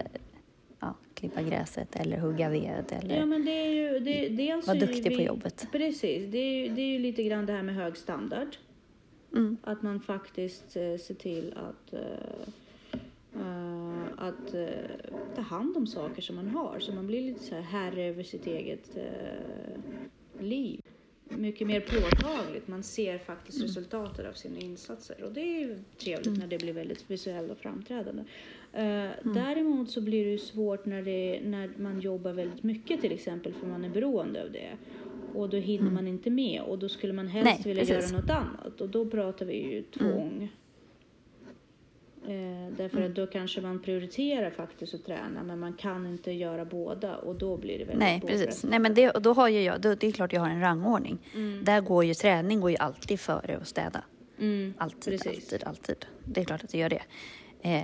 klippa 1.22 1.42
gräset 1.42 1.96
eller 1.96 2.18
hugga 2.18 2.50
ved 2.50 2.94
eller 3.04 3.18
Ja 3.18 3.26
men 3.26 3.46
det 3.46 3.52
är 3.52 3.70
ju, 3.74 4.00
det, 4.00 4.30
dels 4.30 4.68
vara 4.68 4.78
duktig 4.80 5.04
på 5.04 5.18
vi- 5.18 5.26
jobbet. 5.26 5.68
Precis, 5.72 6.32
det 6.32 6.38
är, 6.38 6.56
ju, 6.56 6.76
det 6.76 6.82
är 6.82 6.86
ju 6.94 7.00
lite 7.00 7.24
grann 7.24 7.46
det 7.46 7.54
här 7.54 7.64
med 7.64 7.76
hög 7.76 7.98
standard. 7.98 8.48
Mm. 9.34 9.58
Att 9.64 9.82
man 9.82 10.00
faktiskt 10.00 10.76
eh, 10.76 10.98
ser 10.98 11.14
till 11.14 11.54
att, 11.58 11.94
eh, 11.94 13.00
att 14.18 14.54
eh, 14.54 14.68
ta 15.36 15.42
hand 15.42 15.78
om 15.78 15.88
saker 15.88 16.22
som 16.22 16.36
man 16.36 16.48
har. 16.48 16.80
Så 16.80 16.94
man 16.94 17.08
blir 17.08 17.22
lite 17.22 17.44
så 17.44 17.56
här 17.56 17.62
herre 17.62 18.04
över 18.04 18.24
sitt 18.24 18.48
eget 18.48 18.98
liv. 20.40 20.82
Mycket 21.38 21.68
mer 21.68 21.80
påtagligt. 21.80 22.68
Man 22.68 22.84
ser 22.84 23.18
faktiskt 23.18 23.58
Mm. 23.58 23.68
resultatet 23.68 24.26
av 24.28 24.34
sina 24.34 24.60
insatser. 24.60 25.24
Och 25.24 25.32
det 25.32 25.42
är 25.42 25.60
ju 25.60 25.80
trevligt 25.98 26.38
när 26.40 26.48
det 26.48 26.58
blir 26.58 26.74
väldigt 26.74 27.12
visuellt 27.12 27.52
och 27.52 27.58
framträdande. 27.58 28.24
Eh, 28.74 28.84
Mm. 28.84 29.34
Däremot 29.34 29.90
så 29.90 30.02
blir 30.02 30.26
det 30.26 30.32
ju 30.32 30.38
svårt 30.38 30.86
när, 30.86 31.02
det, 31.02 31.42
när 31.46 31.70
man 31.78 32.00
jobbar 32.00 32.34
väldigt 32.34 32.64
mycket 32.64 33.02
till 33.02 33.12
exempel 33.12 33.54
för 33.54 33.68
man 33.68 33.86
är 33.86 33.90
beroende 33.90 34.44
av 34.44 34.52
det. 34.52 34.70
Och 35.34 35.50
då 35.50 35.58
hinner 35.58 35.92
man 35.92 36.08
inte 36.08 36.30
med 36.30 36.62
och 36.62 36.80
då 36.80 36.90
skulle 36.90 37.14
man 37.14 37.28
helst 37.28 37.48
Mm. 37.48 37.62
Nej, 37.66 37.76
vilja 37.76 37.96
precis. 37.96 38.12
Mm. 38.12 38.26
göra 38.28 38.38
något 38.46 38.48
annat 38.48 38.82
och 38.82 38.90
då 38.90 39.06
pratar 39.06 39.46
vi 39.46 39.74
ju 39.74 39.82
tvång. 39.82 40.52
Eh, 42.28 42.74
därför 42.78 43.02
att 43.02 43.16
då 43.16 43.28
kanske 43.28 43.62
man 43.62 43.80
prioriterar 43.82 44.50
faktiskt 44.52 44.94
att 44.94 45.06
träna 45.06 45.44
men 45.44 45.60
man 45.60 45.74
kan 45.74 46.08
inte 46.08 46.32
göra 46.32 46.66
båda 46.66 47.16
och 47.18 47.36
då 47.36 47.58
blir 47.58 47.74
det 47.80 47.84
väldigt 47.86 48.00
Nej, 48.00 48.22
precis. 48.28 48.64
Nej, 48.64 48.80
men 48.80 48.94
det, 48.94 49.12
då 49.12 49.34
har 49.34 49.48
ju 49.48 49.62
jag, 49.62 49.82
då, 49.82 49.96
det 49.96 50.08
är 50.08 50.12
klart 50.12 50.34
jag 50.34 50.42
har 50.42 50.50
en 50.50 50.62
rangordning. 50.62 51.18
Mm. 51.36 51.64
Där 51.64 51.82
går 51.82 52.06
ju 52.06 52.14
träning 52.14 52.62
går 52.62 52.72
ju 52.72 52.78
alltid 52.78 53.20
före 53.20 53.58
att 53.58 53.68
städa. 53.68 54.04
Mm, 54.40 54.74
Alltid, 54.78 55.04
precis. 55.20 55.28
alltid, 55.54 55.64
alltid. 55.68 56.06
Det 56.26 56.42
är 56.42 56.46
klart 56.46 56.64
att 56.64 56.70
det 56.70 56.78
gör 56.78 56.90
det. 56.90 57.02
Eh, 57.62 57.84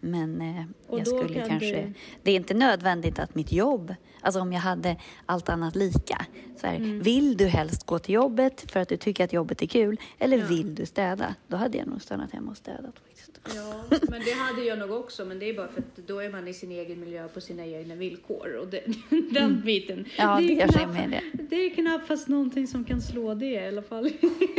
men 0.00 0.40
eh, 0.40 0.64
jag 0.98 1.06
skulle 1.06 1.34
kan 1.34 1.48
kanske... 1.48 1.82
du- 1.82 1.92
Det 2.22 2.30
är 2.30 2.36
inte 2.36 2.54
nödvändigt 2.54 3.18
att 3.18 3.34
mitt 3.34 3.52
jobb, 3.52 3.94
alltså 4.20 4.40
om 4.40 4.52
jag 4.52 4.60
hade 4.60 4.96
allt 5.26 5.48
annat 5.48 5.76
lika. 5.76 6.26
Så 6.56 6.66
här, 6.66 6.76
Mm. 6.76 7.00
Vill 7.02 7.36
du 7.36 7.46
helst 7.46 7.86
gå 7.86 7.98
till 7.98 8.14
jobbet 8.14 8.70
för 8.70 8.80
att 8.80 8.88
du 8.88 8.96
tycker 8.96 9.24
att 9.24 9.32
jobbet 9.32 9.62
är 9.62 9.66
kul 9.66 9.96
eller 10.18 10.38
Ja. 10.38 10.46
vill 10.48 10.74
du 10.74 10.86
städa? 10.86 11.34
Då 11.48 11.56
hade 11.56 11.78
jag 11.78 11.86
nog 11.86 12.02
stannat 12.02 12.32
hemma 12.32 12.50
och 12.50 12.56
städat 12.56 12.94
faktiskt. 13.42 13.56
Ja, 13.90 13.98
men 14.10 14.20
det 14.24 14.32
hade 14.32 14.62
jag 14.64 14.78
nog 14.78 14.90
också. 14.90 15.24
Men 15.24 15.38
det 15.38 15.48
är 15.50 15.54
bara 15.54 15.68
för 15.68 15.80
att 15.80 15.96
då 16.06 16.18
är 16.20 16.30
man 16.30 16.48
i 16.48 16.54
sin 16.54 16.70
egen 16.72 17.00
miljö 17.00 17.28
på 17.28 17.40
sina 17.40 17.66
egna 17.66 17.94
villkor. 17.94 18.56
Och 18.60 18.68
det, 18.68 18.82
den 19.30 19.60
biten. 19.64 19.98
Mm. 19.98 20.08
Ja, 20.18 20.36
det 20.40 20.54
är 20.54 20.60
kanske 20.60 20.80
är 20.80 20.84
knapp- 20.84 20.94
med 21.08 21.10
det. 21.32 21.42
Det 21.42 21.56
är 21.56 21.70
knappast 21.70 22.28
någonting 22.28 22.66
som 22.66 22.84
kan 22.84 23.00
slå 23.02 23.34
det 23.34 23.46
i 23.46 23.68
alla 23.68 23.82
fall. 23.82 24.06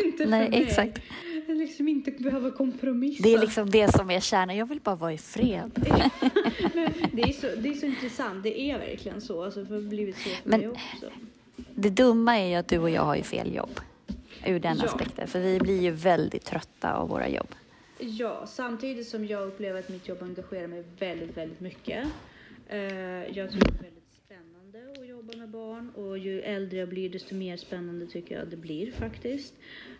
inte 0.06 0.26
Nej, 0.26 0.46
för 0.46 0.52
mig. 0.52 0.64
exakt. 0.64 1.02
Liksom 1.48 1.88
inte 1.88 2.12
behöva 2.12 2.52
kompromissa. 2.52 3.24
Det 3.24 3.34
är 3.34 3.40
liksom 3.40 3.70
det 3.70 3.92
som 3.96 4.12
är 4.12 4.20
kärnan. 4.20 4.58
Jag 4.58 4.66
vill 4.66 4.80
bara 4.80 4.96
vara 4.96 5.14
i 5.14 5.18
fred. 5.18 5.72
Det, 7.12 7.22
är 7.22 7.32
så, 7.34 7.48
det 7.62 7.70
är 7.70 7.74
så 7.74 7.86
intressant. 7.86 8.44
Det 8.44 8.60
är 8.62 8.80
verkligen 8.80 9.22
så. 9.22 9.44
Alltså, 9.44 9.66
för 9.66 9.76
det 9.76 9.82
har 9.82 9.90
blivit 9.90 10.16
så 10.18 10.30
för 10.30 10.50
Men- 10.50 10.60
mig 10.60 10.70
också. 10.70 11.06
Det 11.76 11.90
dumma 11.90 12.38
är 12.40 12.48
ju 12.48 12.56
att 12.56 12.68
du 12.68 12.78
och 12.80 12.90
jag 12.90 13.02
har 13.02 13.16
ju 13.16 13.24
fel 13.24 13.56
jobb. 13.56 13.80
Ur 14.46 14.60
den 14.60 14.78
Ja. 14.78 14.86
aspekten. 14.86 15.28
För 15.28 15.40
vi 15.40 15.60
blir 15.60 15.82
ju 15.82 15.92
väldigt 15.92 16.46
trötta 16.46 16.94
av 16.94 17.10
våra 17.10 17.30
jobb. 17.30 17.48
Ja, 18.00 18.46
samtidigt 18.48 19.08
som 19.08 19.26
jag 19.26 19.48
upplever 19.48 19.80
att 19.80 19.90
mitt 19.90 20.08
jobb 20.08 20.18
engagerar 20.22 20.68
mig 20.68 20.84
väldigt, 21.00 21.38
väldigt 21.38 21.60
mycket. 21.60 22.08
Eh, 22.68 22.80
jag 23.38 23.52
tycker 23.52 23.72
det 23.72 23.78
är 23.80 23.84
väldigt 23.84 24.14
spännande 24.26 25.02
att 25.02 25.08
jobba 25.08 25.38
med 25.38 25.50
barn 25.50 25.90
och 25.90 26.18
ju 26.18 26.42
äldre 26.42 26.80
jag 26.80 26.90
blir 26.90 27.10
desto 27.10 27.36
mer 27.36 27.58
spännande 27.58 28.08
tycker 28.08 28.40
jag 28.40 28.48
det 28.48 28.58
blir 28.58 28.92
faktiskt. 28.92 29.54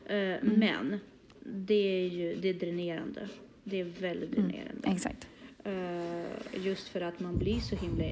Eh, 0.06 0.36
Men 0.42 1.00
det 1.46 1.74
är 2.04 2.08
ju 2.08 2.36
det 2.36 2.50
är 2.50 2.54
dränerande. 2.54 3.30
Det 3.64 3.80
är 3.80 3.84
väldigt 3.84 4.32
dränerande. 4.32 4.90
Exakt. 4.92 5.28
Eh, 5.64 6.66
just 6.66 6.88
för 6.88 7.02
att 7.02 7.20
man 7.20 7.38
blir 7.38 7.60
så 7.60 7.76
himla 7.76 8.04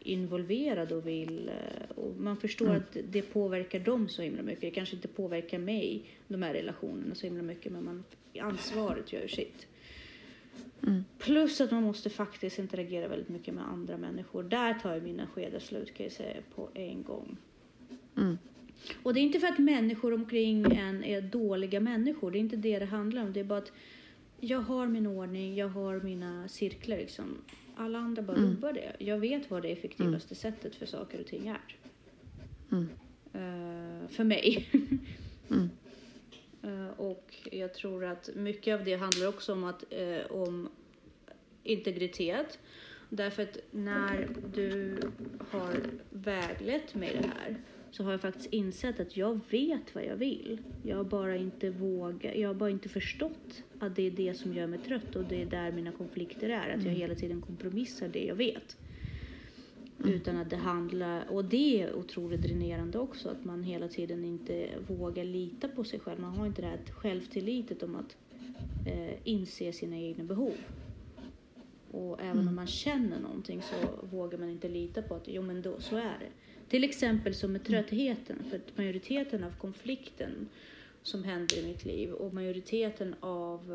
involverad 0.00 0.92
och 0.92 1.06
vill 1.06 1.48
eh, 1.48 1.96
och 1.96 2.16
man 2.16 2.36
förstår 2.36 2.74
att 2.74 2.96
det 3.10 3.22
påverkar 3.22 3.80
dem 3.80 4.08
så 4.08 4.22
himla 4.22 4.42
mycket. 4.42 4.60
Det 4.60 4.70
kanske 4.70 4.96
inte 4.96 5.08
påverkar 5.08 5.58
mig, 5.58 6.02
de 6.28 6.42
här 6.42 6.54
relationerna 6.54 7.14
så 7.14 7.26
himla 7.26 7.42
mycket 7.42 7.72
men 7.72 7.84
man, 7.84 8.04
ansvaret 8.40 9.12
gör 9.12 9.28
sitt. 9.28 9.66
Plus 11.18 11.60
att 11.60 11.70
man 11.70 11.82
måste 11.82 12.10
faktiskt 12.10 12.58
interagera 12.58 13.08
väldigt 13.08 13.28
mycket 13.28 13.54
med 13.54 13.68
andra 13.68 13.96
människor. 13.96 14.42
Där 14.42 14.74
tar 14.74 14.94
ju 14.94 15.00
mina 15.00 15.26
skedar 15.26 15.58
slut 15.58 15.94
kan 15.94 16.04
jag 16.04 16.12
säga 16.12 16.36
på 16.54 16.68
en 16.74 17.02
gång. 17.02 17.36
Mm. 18.16 18.38
Och 19.02 19.14
det 19.14 19.20
är 19.20 19.22
inte 19.22 19.40
för 19.40 19.46
att 19.46 19.58
människor 19.58 20.14
omkring 20.14 20.72
en 20.72 21.04
är 21.04 21.20
dåliga 21.20 21.80
människor. 21.80 22.30
Det 22.30 22.38
är 22.38 22.40
inte 22.40 22.56
det 22.56 22.78
det 22.78 22.84
handlar 22.84 23.22
om. 23.22 23.32
Det 23.32 23.40
är 23.40 23.44
bara 23.44 23.58
att 23.58 23.72
jag 24.40 24.58
har 24.60 24.86
min 24.86 25.06
ordning, 25.06 25.56
jag 25.56 25.68
har 25.68 26.00
mina 26.00 26.48
cirklar 26.48 26.96
liksom. 26.96 27.38
Alla 27.76 27.98
andra 27.98 28.22
bara 28.22 28.36
rubbar 28.36 28.72
det. 28.72 28.96
Jag 28.98 29.18
vet 29.18 29.50
vad 29.50 29.62
det 29.62 29.68
effektivaste 29.68 30.34
sättet 30.34 30.74
för 30.74 30.86
saker 30.86 31.20
och 31.20 31.26
ting 31.26 31.48
är. 31.48 31.76
Mm. 32.72 32.88
Eh, 33.32 34.08
för 34.08 34.24
mig. 34.24 34.68
Mm. 35.50 35.70
Eh, 36.62 37.00
och 37.00 37.34
jag 37.52 37.74
tror 37.74 38.04
att 38.04 38.30
mycket 38.34 38.74
av 38.74 38.84
det 38.84 38.94
handlar 38.94 39.28
också 39.28 39.52
om, 39.52 39.64
att, 39.64 39.84
eh, 39.90 40.26
om 40.30 40.68
integritet. 41.62 42.58
Därför 43.08 43.42
att 43.42 43.58
när 43.70 44.28
du 44.54 45.00
har 45.50 45.76
väglett 46.10 46.94
mig 46.94 47.18
det 47.22 47.28
här 47.28 47.56
så 47.90 48.04
har 48.04 48.10
jag 48.10 48.20
faktiskt 48.20 48.52
insett 48.52 49.00
att 49.00 49.16
jag 49.16 49.40
vet 49.50 49.94
vad 49.94 50.04
jag 50.04 50.16
vill. 50.16 50.58
Jag 50.82 50.96
har 50.96 51.04
bara 51.04 51.36
inte 51.36 51.70
vågat, 51.70 52.36
jag 52.36 52.48
har 52.48 52.54
bara 52.54 52.70
inte 52.70 52.88
förstått 52.88 53.62
att 53.78 53.96
det 53.96 54.02
är 54.02 54.10
det 54.10 54.34
som 54.34 54.54
gör 54.54 54.66
mig 54.66 54.78
trött 54.78 55.16
och 55.16 55.24
det 55.24 55.42
är 55.42 55.46
där 55.46 55.72
mina 55.72 55.92
konflikter 55.92 56.48
är. 56.48 56.74
Att 56.76 56.84
jag 56.84 56.92
hela 56.92 57.14
tiden 57.14 57.40
kompromissar 57.40 58.08
det 58.08 58.24
jag 58.24 58.34
vet. 58.34 58.76
Utan 60.04 60.36
att 60.36 60.50
det 60.50 60.56
handlar, 60.56 61.30
och 61.30 61.44
det 61.44 61.82
är 61.82 61.94
otroligt 61.94 62.42
dränerande 62.42 62.98
också, 62.98 63.28
att 63.28 63.44
man 63.44 63.62
hela 63.62 63.88
tiden 63.88 64.24
inte 64.24 64.68
vågar 64.86 65.24
lita 65.24 65.68
på 65.68 65.84
sig 65.84 66.00
själv. 66.00 66.20
Man 66.20 66.30
har 66.30 66.46
inte 66.46 66.62
det 66.62 66.68
här 66.68 66.80
självtilllitet 66.90 67.82
om 67.82 67.96
att 67.96 68.16
eh, 68.84 69.14
inse 69.24 69.72
sina 69.72 69.96
egna 69.96 70.24
behov. 70.24 70.54
Och 71.90 72.20
även 72.22 72.48
om 72.48 72.54
man 72.54 72.66
känner 72.66 73.20
någonting 73.20 73.62
så 73.62 74.06
vågar 74.06 74.38
man 74.38 74.48
inte 74.48 74.68
lita 74.68 75.02
på 75.02 75.14
att 75.14 75.28
jo 75.28 75.42
men 75.42 75.62
då, 75.62 75.80
så 75.80 75.96
är 75.96 76.18
det. 76.20 76.30
Till 76.68 76.84
exempel 76.84 77.34
som 77.34 77.52
med 77.52 77.64
tröttheten, 77.64 78.36
för 78.50 78.56
att 78.56 78.76
majoriteten 78.76 79.44
av 79.44 79.50
konflikten 79.58 80.48
som 81.02 81.24
händer 81.24 81.56
i 81.56 81.62
mitt 81.62 81.84
liv 81.84 82.12
och 82.12 82.34
majoriteten 82.34 83.14
av 83.20 83.72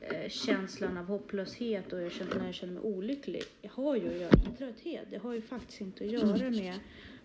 eh, 0.00 0.18
eh, 0.22 0.28
känslan 0.28 0.96
av 0.96 1.04
hopplöshet 1.04 1.92
och 1.92 2.02
jag 2.02 2.12
känner, 2.12 2.34
när 2.38 2.46
jag 2.46 2.54
känner 2.54 2.72
mig 2.72 2.82
olycklig 2.82 3.44
jag 3.62 3.70
har 3.70 3.96
ju 3.96 4.08
att 4.08 4.20
göra 4.20 4.36
med 4.46 4.58
trötthet. 4.58 5.06
Det 5.10 5.16
har 5.16 5.32
ju 5.32 5.40
faktiskt 5.42 5.80
inte 5.80 6.04
att 6.04 6.10
göra 6.10 6.50
med 6.50 6.74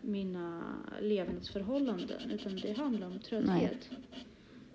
mina 0.02 0.64
levnadsförhållanden 1.02 2.32
utan 2.32 2.56
det 2.56 2.74
handlar 2.74 3.08
om 3.08 3.20
trötthet. 3.20 3.90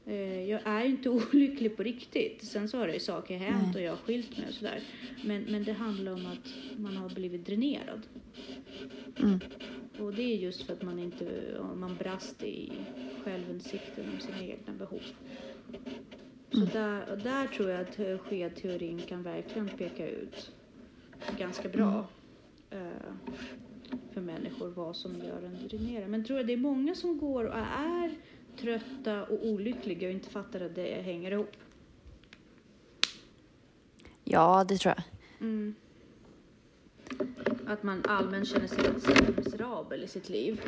Eh, 0.07 0.43
Jag 0.51 0.61
är 0.65 0.85
ju 0.85 0.91
inte 0.91 1.11
olycklig 1.33 1.77
på 1.77 1.83
riktigt. 1.83 2.45
Sen 2.45 2.69
så 2.69 2.79
har 2.79 2.87
det 2.87 2.95
ju 2.95 3.01
saker 3.01 3.37
hänt 3.37 3.77
och 3.77 3.83
jag 3.83 3.93
har 3.93 3.97
skilt 3.97 4.39
mig 4.39 4.47
och 4.49 4.55
sådär. 4.55 4.81
Men, 5.25 5.43
men 5.43 5.65
det 5.65 5.73
handlar 5.73 6.13
om 6.13 6.27
att 6.27 6.79
man 6.79 6.97
har 6.97 7.09
blivit 7.09 7.47
dränerad. 7.47 8.03
Mm. 9.19 9.41
Och 9.99 10.15
det 10.15 10.23
är 10.23 10.37
just 10.37 10.63
för 10.63 10.73
att 10.73 10.83
man 10.83 10.99
inte, 10.99 11.57
man 11.75 11.97
brast 11.97 12.43
i 12.43 12.73
självinsikten 13.25 14.05
om 14.15 14.21
sina 14.21 14.43
egna 14.43 14.73
behov. 14.73 15.03
Så 16.51 16.61
där, 16.61 17.11
och 17.11 17.19
där 17.19 17.47
tror 17.47 17.71
jag 17.71 17.81
att 17.81 18.21
skedteorin 18.21 18.99
kan 18.99 19.23
verkligen 19.23 19.69
peka 19.69 20.09
ut 20.09 20.53
ganska 21.39 21.69
bra 21.69 22.07
eh, 22.71 22.87
för 24.13 24.21
människor 24.21 24.69
vad 24.69 24.97
som 24.97 25.17
gör 25.17 25.43
en 25.43 25.69
dränerad. 25.69 26.11
Men 26.11 26.25
tror 26.25 26.39
jag 26.39 26.47
det 26.47 26.53
är 26.53 26.57
många 26.57 26.95
som 26.95 27.19
går 27.19 27.45
och 27.45 27.57
är 27.57 28.15
trötta 28.57 29.25
och 29.25 29.47
olyckliga 29.47 30.09
och 30.09 30.15
inte 30.15 30.29
fattar 30.29 30.61
att 30.61 30.75
det 30.75 31.03
hänger 31.03 31.31
ihop. 31.31 31.57
Ja, 34.25 34.65
det 34.69 34.79
tror 34.79 34.95
jag. 34.97 35.05
Mm. 35.41 35.75
Att 37.67 37.83
man 37.83 38.03
allmänt 38.09 38.49
känner 38.49 38.67
sig 38.67 38.85
miserabel 39.37 40.05
i 40.05 40.09
sitt 40.09 40.29
liv. 40.29 40.61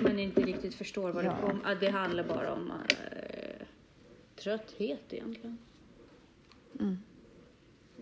Men 0.00 0.18
inte 0.18 0.40
riktigt 0.40 0.74
förstår 0.74 1.12
vad 1.12 1.24
Ja. 1.24 1.30
det 1.30 1.46
kom. 1.46 1.60
Att 1.64 1.80
det 1.80 1.90
handlar 1.90 2.24
bara 2.24 2.52
om 2.52 2.70
eh, 2.70 3.66
trötthet 4.36 5.00
egentligen. 5.12 5.58
Mm. 6.80 6.98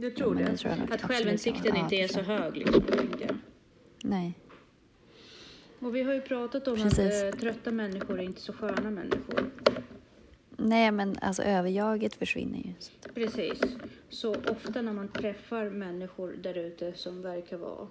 Jag 0.00 0.16
tror 0.16 0.34
men 0.34 0.44
det. 0.44 0.50
det 0.50 0.56
tror 0.56 0.72
att 0.72 0.80
absolut 0.80 1.02
självinsikten 1.02 1.76
inte 1.76 1.96
Ja, 1.96 2.04
är 2.04 2.08
så 2.08 2.20
hög 2.20 2.56
liksom, 2.56 2.82
tänkte 2.82 3.24
jag. 3.24 3.36
Nej. 4.04 4.34
Och 5.78 5.96
vi 5.96 6.02
har 6.02 6.14
ju 6.14 6.20
pratat 6.20 6.68
om 6.68 6.76
Precis. 6.76 7.22
att 7.22 7.34
eh, 7.34 7.40
trötta 7.40 7.70
människor 7.70 8.18
är 8.20 8.22
inte 8.24 8.40
så 8.40 8.52
sköna 8.52 8.90
människor. 8.90 9.50
Nej, 10.60 10.92
men 10.92 11.18
alltså 11.20 11.42
överjaget 11.42 12.14
försvinner 12.14 12.58
ju. 12.58 12.72
Precis. 13.14 13.60
Så 14.08 14.34
ofta 14.34 14.82
när 14.82 14.92
man 14.92 15.08
träffar 15.08 15.70
människor 15.70 16.32
där 16.32 16.54
ute 16.54 16.92
som 16.94 17.22
verkar 17.22 17.56
vara 17.56 17.88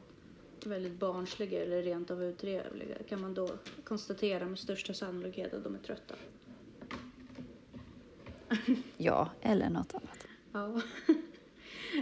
väldigt 0.65 0.99
barnsliga 0.99 1.63
eller 1.63 1.81
rent 1.83 2.11
av 2.11 2.23
utrevliga 2.23 2.95
kan 3.09 3.21
man 3.21 3.33
då 3.33 3.49
konstatera 3.83 4.45
med 4.45 4.59
största 4.59 4.93
sannolikhet 4.93 5.53
att 5.53 5.63
de 5.63 5.75
är 5.75 5.79
trötta. 5.79 6.15
Ja, 8.97 9.29
eller 9.41 9.69
något 9.69 9.93
annat. 9.93 10.27
Ja. 10.51 10.81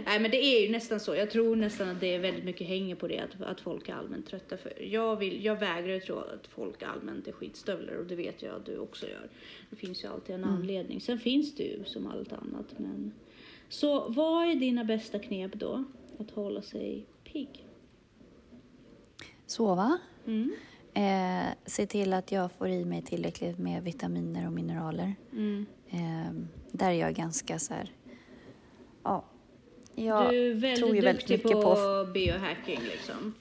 Nej 0.06 0.20
men 0.20 0.30
det 0.30 0.44
är 0.44 0.66
ju 0.66 0.72
nästan 0.72 1.00
så. 1.00 1.14
Jag 1.14 1.30
tror 1.30 1.56
nästan 1.56 1.88
att 1.88 2.00
det 2.00 2.14
är 2.14 2.18
väldigt 2.18 2.44
mycket 2.44 2.66
hänger 2.66 2.94
på 2.94 3.08
det 3.08 3.18
att, 3.18 3.42
att 3.42 3.60
folk 3.60 3.88
är 3.88 3.94
allmänt 3.94 4.26
trötta. 4.26 4.56
För 4.56 4.82
jag, 4.82 5.16
vill, 5.16 5.44
jag 5.44 5.56
vägrar 5.56 6.00
tro 6.00 6.18
att 6.18 6.46
folk 6.46 6.82
allmänt 6.82 7.28
är 7.28 7.32
skitstövlar 7.32 7.94
och 7.94 8.06
det 8.06 8.16
vet 8.16 8.42
jag 8.42 8.54
att 8.56 8.66
du 8.66 8.78
också 8.78 9.06
gör. 9.06 9.30
Det 9.70 9.76
finns 9.76 10.04
ju 10.04 10.08
alltid 10.08 10.34
en 10.34 10.44
anledning. 10.44 11.00
Sen 11.00 11.18
finns 11.18 11.54
det 11.54 11.62
ju 11.62 11.84
som 11.84 12.06
allt 12.06 12.32
annat. 12.32 12.78
Men... 12.78 13.12
Så 13.68 14.08
vad 14.08 14.48
är 14.48 14.54
dina 14.54 14.84
bästa 14.84 15.18
knep 15.18 15.52
då? 15.54 15.84
Att 16.18 16.30
hålla 16.30 16.62
sig 16.62 17.06
pigg? 17.24 17.66
Sova. 19.46 19.98
Mm. 20.26 20.52
Eh, 20.94 21.54
se 21.66 21.86
till 21.86 22.12
att 22.12 22.32
jag 22.32 22.52
får 22.52 22.68
i 22.68 22.84
mig 22.84 23.02
tillräckligt 23.02 23.58
med 23.58 23.82
vitaminer 23.82 24.46
och 24.46 24.52
mineraler. 24.52 25.14
Mm. 25.32 25.66
Eh, 25.90 26.32
där 26.72 26.90
är 26.90 27.00
jag 27.00 27.14
ganska 27.14 27.58
så 27.58 27.74
här... 27.74 27.92
Ja. 29.02 29.24
Jag 29.98 30.30
du 30.30 30.50
är 30.50 30.54
väldigt 30.54 30.78
tror 30.78 30.96
ju 30.96 31.02
väldigt 31.02 31.28
duktig 31.28 31.34
mycket 31.46 31.62
på, 31.62 31.74
på... 31.74 32.10
biohacking 32.14 32.80
liksom. 32.80 33.34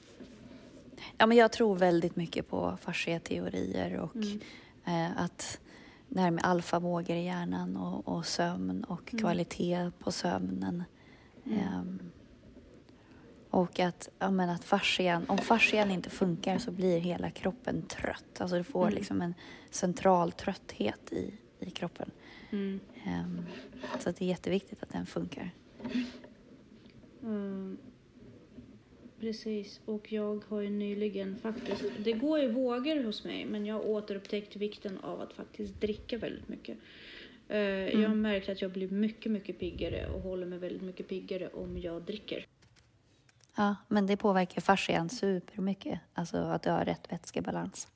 Ja, 1.17 1.25
men 1.25 1.37
jag 1.37 1.51
tror 1.51 1.75
väldigt 1.75 2.15
mycket 2.15 2.47
på 2.49 2.77
fasciateorier 2.81 3.97
och 3.99 4.15
Mm. 4.15 4.39
eh, 4.85 5.21
att 5.23 5.59
det 6.09 6.21
här 6.21 6.31
med 6.31 6.45
alfavågor 6.45 7.15
i 7.15 7.25
hjärnan 7.25 7.77
och, 7.77 8.07
och 8.07 8.25
sömn 8.25 8.83
och 8.83 9.13
Mm. 9.13 9.21
kvalitet 9.21 9.91
på 9.99 10.11
sömnen. 10.11 10.83
Mm. 11.45 11.59
Ehm, 11.59 11.99
och 13.49 13.79
att, 13.79 14.09
ja, 14.19 14.31
men 14.31 14.49
att 14.49 14.63
fascian, 14.63 15.25
om 15.27 15.37
fascian 15.37 15.91
inte 15.91 16.09
funkar 16.09 16.57
så 16.57 16.71
blir 16.71 16.99
hela 16.99 17.29
kroppen 17.31 17.81
trött. 17.81 18.41
Alltså 18.41 18.57
du 18.57 18.63
får 18.63 18.83
Mm. 18.83 18.93
liksom 18.95 19.21
en 19.21 19.33
central 19.69 20.31
trötthet 20.31 21.11
i, 21.11 21.33
i 21.59 21.69
kroppen. 21.71 22.11
Ehm, 22.51 23.45
så 23.99 24.09
att 24.09 24.15
det 24.17 24.25
är 24.25 24.29
jätteviktigt 24.29 24.83
att 24.83 24.89
den 24.89 25.05
funkar. 25.05 25.51
Mm. 27.25 27.77
Precis, 29.19 29.79
och 29.85 30.13
jag 30.13 30.43
har 30.47 30.61
ju 30.61 30.69
nyligen 30.69 31.35
faktiskt, 31.37 31.83
det 31.99 32.11
går 32.13 32.39
i 32.39 32.47
vågor 32.47 33.03
hos 33.03 33.23
mig, 33.23 33.45
men 33.45 33.65
jag 33.65 33.75
har 33.75 33.87
återupptäckt 33.87 34.55
vikten 34.55 34.97
av 34.97 35.21
att 35.21 35.33
faktiskt 35.33 35.81
dricka 35.81 36.17
väldigt 36.17 36.47
mycket. 36.49 36.77
Eh, 37.47 37.57
Jag 38.01 38.07
har 38.09 38.15
märkt 38.15 38.49
att 38.49 38.61
jag 38.61 38.71
blir 38.71 38.89
mycket, 38.89 39.31
mycket 39.31 39.59
piggare 39.59 40.07
och 40.09 40.21
håller 40.21 40.45
mig 40.45 40.59
väldigt 40.59 40.81
mycket 40.81 41.07
piggare 41.07 41.47
om 41.47 41.77
jag 41.77 42.01
dricker. 42.01 42.45
Ja, 43.57 43.75
men 43.87 44.07
det 44.07 44.17
påverkar 44.17 44.61
fascian 44.61 45.09
supermycket. 45.09 45.99
Alltså 46.13 46.37
att 46.37 46.63
du 46.63 46.69
har 46.69 46.85
rätt 46.85 47.11
vätskebalans. 47.11 47.87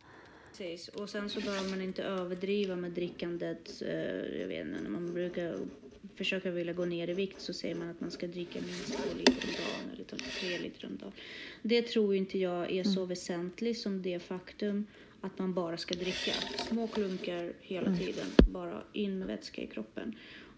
Precis, 0.50 0.88
och 0.88 1.10
sen 1.10 1.30
så 1.30 1.42
behöver 1.42 1.70
man 1.70 1.82
inte 1.82 2.04
överdriva 2.04 2.76
med 2.76 2.92
drickandet. 2.92 3.82
Eh, 3.82 4.40
Jag 4.42 4.48
vet 4.48 4.68
inte, 4.68 4.90
man 4.90 5.14
brukar 5.14 5.58
försöka 6.16 6.52
vilja 6.52 6.74
gå 6.74 6.86
ner 6.86 7.10
i 7.10 7.14
vikt 7.14 7.42
så 7.42 7.54
säger 7.54 7.76
man 7.76 7.90
att 7.90 8.02
man 8.02 8.12
ska 8.12 8.28
dricka 8.28 8.60
minst 8.62 8.94
två 8.94 9.18
liter 9.18 9.34
om 9.34 9.54
dagen 9.54 9.94
eller 9.94 10.04
tre 10.40 10.60
liter 10.60 10.88
om 10.88 10.98
dagen. 10.98 11.12
Det 11.62 11.82
tror 11.82 12.16
inte 12.16 12.38
jag 12.38 12.72
är 12.72 12.84
så 12.84 13.06
väsentligt 13.06 13.80
som 13.80 14.02
det 14.02 14.20
faktum 14.20 14.86
att 15.22 15.40
man 15.40 15.54
bara 15.54 15.78
ska 15.78 15.96
dricka 15.96 16.32
små 16.70 16.88
klunkar 16.88 17.54
hela 17.62 17.96
tiden, 17.96 18.26
bara 18.52 18.84
in 18.94 19.20
med 19.20 19.28
vätska 19.28 19.62
i 19.62 19.68
kroppen. 19.68 20.16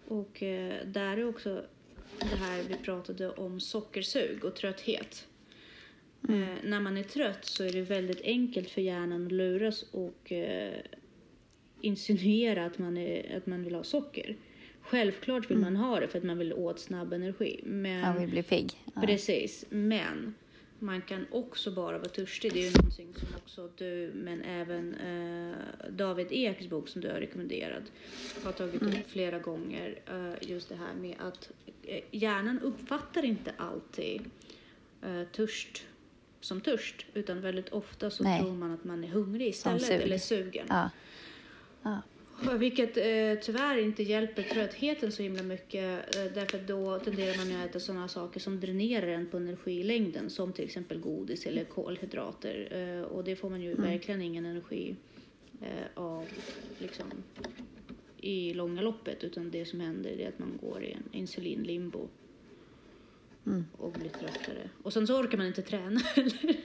Och 0.08 0.44
eh, 0.44 0.86
där 0.86 1.18
är 1.18 1.26
också 1.26 1.66
det 2.20 2.36
här 2.36 2.64
vi 2.64 2.76
pratade 2.76 3.30
om 3.30 3.60
sockersug 3.60 4.46
och 4.46 4.56
trötthet. 4.56 5.28
Eh, 6.30 6.56
när 6.64 6.80
man 6.80 6.98
är 6.98 7.04
trött 7.04 7.46
så 7.46 7.64
är 7.64 7.72
det 7.72 7.82
väldigt 7.82 8.22
enkelt 8.22 8.70
för 8.70 8.82
hjärnan 8.82 9.26
att 9.26 9.32
luras 9.32 9.84
och 9.92 10.32
eh, 10.32 10.80
insinuera 11.82 12.66
att 12.66 12.78
man, 12.78 12.98
är, 12.98 13.38
att 13.38 13.46
man 13.46 13.64
vill 13.64 13.76
ha 13.76 13.84
socker. 13.84 14.38
Självklart 14.82 15.52
vill 15.52 15.58
man 15.58 15.76
ha 15.76 16.00
det 16.00 16.08
för 16.08 16.18
att 16.18 16.24
man 16.24 16.38
vill 16.38 16.54
åt 16.54 16.80
snabb 16.80 17.14
energi. 17.14 17.60
Men, 17.64 18.00
Jag 18.00 18.20
vill 18.20 18.30
bli 18.30 18.44
pigg. 18.44 18.72
Ja. 18.96 19.02
Precis, 19.02 19.66
men 19.70 20.36
man 20.80 21.02
kan 21.02 21.26
också 21.32 21.72
bara 21.72 21.98
vara 21.98 22.10
törstig. 22.10 22.54
Det 22.54 22.60
är 22.60 22.70
ju 22.70 22.76
någonting 22.76 23.14
som 23.14 23.28
också 23.36 23.70
du, 23.78 24.12
men 24.16 24.42
även 24.42 24.94
eh, 24.94 25.56
David 25.90 26.28
Eks 26.32 26.68
bok 26.68 26.88
som 26.88 27.02
du 27.02 27.08
har 27.08 27.16
rekommenderat, 27.16 27.84
har 28.44 28.52
tagit 28.52 28.82
upp 28.82 29.10
flera 29.10 29.40
gånger. 29.40 30.00
Eh, 30.08 30.50
just 30.50 30.70
det 30.70 30.76
här 30.76 30.94
med 31.02 31.16
att 31.20 31.52
eh, 31.84 32.04
hjärnan 32.12 32.60
uppfattar 32.60 33.26
inte 33.26 33.54
alltid 33.58 34.22
eh, 35.02 35.24
törst 35.36 35.86
som 36.42 36.62
törst, 36.62 37.06
utan 37.14 37.42
väldigt 37.42 37.70
ofta 37.70 38.10
så 38.10 38.24
Nej. 38.24 38.42
tror 38.42 38.52
man 38.52 38.72
att 38.72 38.84
man 38.84 39.04
är 39.04 39.08
hungrig 39.08 39.48
istället, 39.48 39.90
eller 39.90 40.18
sugen. 40.18 40.66
Ja. 40.70 40.90
Ja. 41.82 42.02
Vilket 42.42 42.98
eh, 42.98 43.44
tyvärr 43.46 43.78
inte 43.78 44.04
hjälper 44.04 44.44
tröttheten 44.44 45.12
så 45.12 45.24
himla 45.24 45.44
mycket. 45.44 46.16
Eh, 46.16 46.24
därför 46.34 46.58
att 46.58 46.68
då 46.68 47.00
tenderar 47.00 47.38
man 47.38 47.50
ju 47.50 47.56
att 47.56 47.70
äta 47.70 47.80
sådana 47.80 48.08
saker 48.08 48.40
som 48.40 48.60
dränerar 48.60 49.08
en 49.08 49.28
på 49.30 49.38
energilängden. 49.38 50.30
Som 50.30 50.54
till 50.54 50.66
exempel 50.66 51.00
godis 51.00 51.46
eller 51.46 51.64
kolhydrater. 51.64 52.68
Eh, 52.72 53.02
och 53.02 53.24
det 53.24 53.36
får 53.36 53.50
man 53.50 53.62
ju 53.62 53.74
verkligen 53.76 54.22
ingen 54.22 54.46
energi 54.46 54.96
eh, 55.62 56.04
av 56.04 56.26
liksom, 56.80 57.06
i 58.18 58.54
långa 58.54 58.82
loppet. 58.82 59.24
Utan 59.24 59.52
det 59.52 59.66
som 59.66 59.80
händer 59.80 60.20
är 60.20 60.28
att 60.28 60.40
man 60.40 60.60
går 60.62 60.84
i 60.84 60.92
en 60.92 61.04
insulinlimbo. 61.12 62.08
Och 63.78 63.92
blir 63.92 64.10
tröttare. 64.10 64.70
Och 64.84 64.94
sen 64.94 65.08
så 65.08 65.20
orkar 65.20 65.38
man 65.38 65.48
inte 65.48 65.62
träna 65.62 66.00
heller. 66.16 66.56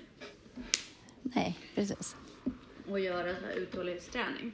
Nej, 1.22 1.58
precis. 1.74 2.16
och 2.88 3.00
göra 3.00 3.52
uthållighetsträning. 3.56 4.52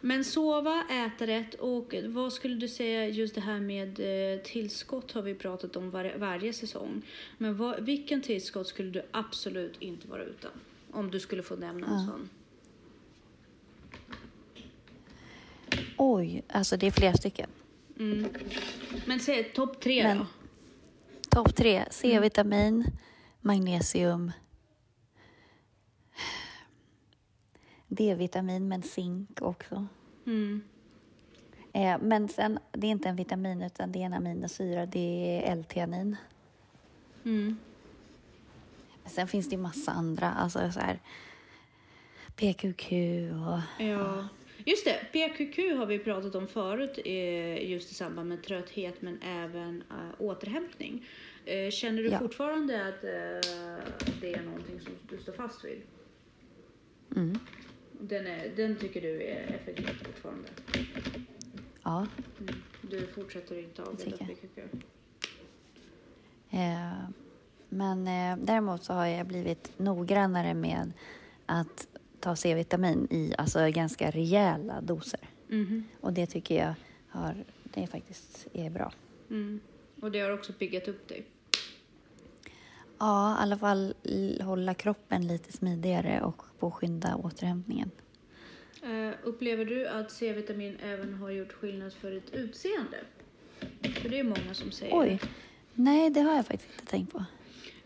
Men 0.00 0.24
sova, 0.24 0.84
äta 0.90 1.26
rätt 1.26 1.54
och 1.54 1.94
vad 2.04 2.32
skulle 2.32 2.54
du 2.54 2.68
säga 2.68 3.08
just 3.08 3.34
det 3.34 3.40
här 3.40 3.60
med 3.60 4.00
eh, 4.34 4.40
tillskott 4.42 5.12
har 5.12 5.22
vi 5.22 5.34
pratat 5.34 5.76
om 5.76 5.90
var, 5.90 6.14
varje 6.18 6.52
säsong. 6.52 7.02
Men 7.38 7.56
vad, 7.56 7.84
vilken 7.84 8.22
tillskott 8.22 8.66
skulle 8.66 8.90
du 8.90 9.02
absolut 9.10 9.76
inte 9.78 10.08
vara 10.08 10.22
utan? 10.22 10.50
Om 10.92 11.10
du 11.10 11.20
skulle 11.20 11.42
få 11.42 11.56
nämna 11.56 11.86
en 11.86 12.06
sån. 12.06 12.28
Oj, 15.96 16.42
alltså 16.48 16.76
det 16.76 16.86
är 16.86 16.90
flera 16.90 17.14
stycken. 17.14 17.50
Mm. 17.98 18.28
Men 19.06 19.20
säg 19.20 19.44
topp 19.44 19.80
tre 19.80 20.02
Men- 20.02 20.18
då. 20.18 20.26
Topp 21.30 21.56
tre, 21.56 21.84
C-vitamin, 21.90 22.84
magnesium, 23.40 24.32
D-vitamin 27.90 28.68
men 28.68 28.82
zink 28.82 29.42
också. 29.42 29.86
Mm. 30.26 30.62
Eh, 31.72 31.98
men 32.00 32.28
sen, 32.28 32.58
det 32.72 32.86
är 32.86 32.90
inte 32.90 33.08
en 33.08 33.16
vitamin 33.16 33.62
utan 33.62 33.92
det 33.92 33.98
är 34.02 34.06
en 34.06 34.12
aminosyra, 34.14 34.86
det 34.86 34.98
är 35.46 35.52
L-theanin. 35.52 36.16
Mm. 37.24 37.56
Sen 39.06 39.28
finns 39.28 39.48
det 39.48 39.56
ju 39.56 39.62
massa 39.62 39.90
andra, 39.92 40.30
alltså 40.32 40.72
så 40.72 40.80
här 40.80 40.98
PQQ 42.36 42.92
och... 43.46 43.84
Ja, 43.84 44.28
just 44.64 44.84
det. 44.84 44.98
PQQ 45.12 45.58
har 45.78 45.86
vi 45.86 45.98
pratat 45.98 46.34
om 46.34 46.46
förut 46.48 46.98
eh, 47.04 47.70
just 47.70 47.90
i 47.90 47.94
samband 47.94 48.28
med 48.28 48.42
trötthet 48.42 49.02
men 49.02 49.18
även 49.22 49.82
eh, 49.90 49.96
återhämtning. 50.22 51.06
Eh, 51.44 51.70
Känner 51.70 52.02
du 52.02 52.08
Ja. 52.08 52.18
fortfarande 52.18 52.88
att 52.88 53.00
det 54.20 54.34
är 54.34 54.42
någonting 54.42 54.80
som 54.80 54.92
du 55.10 55.18
står 55.18 55.32
fast 55.32 55.64
vid? 55.64 55.82
Mm, 57.16 57.38
Den, 58.00 58.26
är, 58.26 58.48
den 58.56 58.76
tycker 58.76 59.00
du 59.00 59.22
är 59.22 59.60
effektiv 59.60 60.04
fortfarande? 60.04 60.48
ja. 61.82 62.06
Mm. 62.40 62.54
Du 62.82 63.06
fortsätter 63.06 63.58
inte 63.58 63.82
avbilda. 63.82 64.16
PQQ? 64.16 64.58
Eh, 66.50 66.92
men 67.68 68.08
eh, 68.08 68.44
däremot 68.44 68.84
så 68.84 68.92
har 68.92 69.06
jag 69.06 69.26
blivit 69.26 69.78
noggrannare 69.78 70.54
med 70.54 70.92
att 71.46 71.88
ta 72.20 72.36
C-vitamin 72.36 73.08
i 73.10 73.34
alltså 73.38 73.70
ganska 73.70 74.10
rejäla 74.10 74.80
doser. 74.80 75.28
Mhm. 75.48 75.84
Och 76.00 76.12
det 76.12 76.26
tycker 76.26 76.54
jag 76.54 76.74
har, 77.08 77.44
det 77.64 77.86
faktiskt 77.86 78.46
är 78.52 78.70
bra. 78.70 78.92
Mm. 79.30 79.60
Och 80.00 80.10
det 80.10 80.20
har 80.20 80.30
också 80.30 80.52
piggat 80.52 80.88
upp 80.88 81.08
dig? 81.08 81.24
Ja, 83.00 83.32
i 83.38 83.42
alla 83.42 83.58
fall 83.58 83.94
hålla 84.40 84.74
kroppen 84.74 85.26
lite 85.26 85.52
smidigare 85.52 86.20
och 86.20 86.42
påskynda 86.58 87.16
återhämtningen. 87.16 87.90
Eh, 88.82 89.14
upplever 89.22 89.64
du 89.64 89.88
att 89.88 90.10
C-vitamin 90.10 90.76
även 90.82 91.14
har 91.14 91.30
gjort 91.30 91.52
skillnad 91.52 91.92
för 91.92 92.10
ditt 92.10 92.34
utseende? 92.34 92.98
För 94.02 94.08
det 94.08 94.18
är 94.18 94.24
många 94.24 94.54
som 94.54 94.70
säger 94.70 94.98
Oj, 95.00 95.20
nej 95.74 96.10
det 96.10 96.20
har 96.20 96.36
jag 96.36 96.46
faktiskt 96.46 96.70
inte 96.80 96.90
tänkt 96.90 97.12
på. 97.12 97.18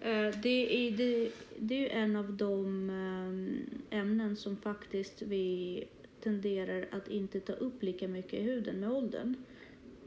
Eh, 0.00 0.40
Det 0.42 0.86
är, 0.88 0.90
det, 0.90 1.30
det 1.58 1.74
är 1.74 1.80
ju 1.80 1.88
en 1.88 2.16
av 2.16 2.32
de 2.32 2.90
eh, 3.90 3.98
ämnen 3.98 4.36
som 4.36 4.56
faktiskt 4.56 5.22
vi 5.22 5.84
tenderar 6.22 6.86
att 6.92 7.08
inte 7.08 7.40
ta 7.40 7.52
upp 7.52 7.82
lika 7.82 8.08
mycket 8.08 8.34
i 8.34 8.42
huden 8.42 8.80
med 8.80 8.90
åldern. 8.90 9.34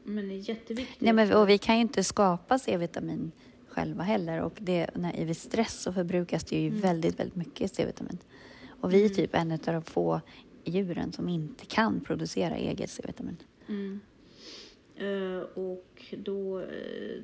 Men 0.04 0.30
är 0.30 0.48
jätteviktigt. 0.48 1.00
Nej, 1.00 1.12
men, 1.12 1.32
och 1.32 1.48
vi 1.48 1.58
kan 1.58 1.74
ju 1.74 1.80
inte 1.80 2.04
skapa 2.04 2.58
C-vitamin 2.58 3.32
själva 3.78 4.02
heller 4.02 4.42
och 4.42 4.58
det, 4.60 4.90
när, 4.94 5.24
vid 5.24 5.36
stress 5.36 5.82
så 5.82 5.92
förbrukas 5.92 6.44
det 6.44 6.60
ju 6.60 6.70
väldigt, 6.70 7.20
väldigt 7.20 7.36
mycket 7.36 7.74
C-vitamin. 7.74 8.18
Och 8.80 8.92
vi 8.92 9.04
är 9.04 9.08
typ 9.08 9.34
en 9.34 9.52
av 9.52 9.58
de 9.58 9.82
få 9.82 10.20
djuren 10.64 11.12
som 11.12 11.28
inte 11.28 11.66
kan 11.66 12.00
producera 12.00 12.56
eget 12.56 12.90
C-vitamin. 12.90 13.36
Mm. 13.68 14.00
Eh, 14.96 15.40
och 15.54 16.14
då 16.16 16.60
eh, 16.60 17.22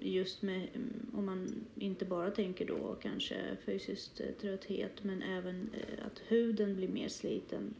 just 0.00 0.42
med 0.42 0.68
mm, 0.74 1.10
om 1.14 1.26
man 1.26 1.64
inte 1.74 2.04
bara 2.04 2.30
tänker 2.30 2.66
då 2.66 2.96
kanske 3.02 3.36
fysiskt 3.66 4.20
eh, 4.20 4.26
trötthet 4.40 5.04
men 5.04 5.22
även 5.22 5.70
att 6.06 6.22
huden 6.28 6.76
blir 6.76 6.88
mer 6.88 7.08
sliten 7.08 7.74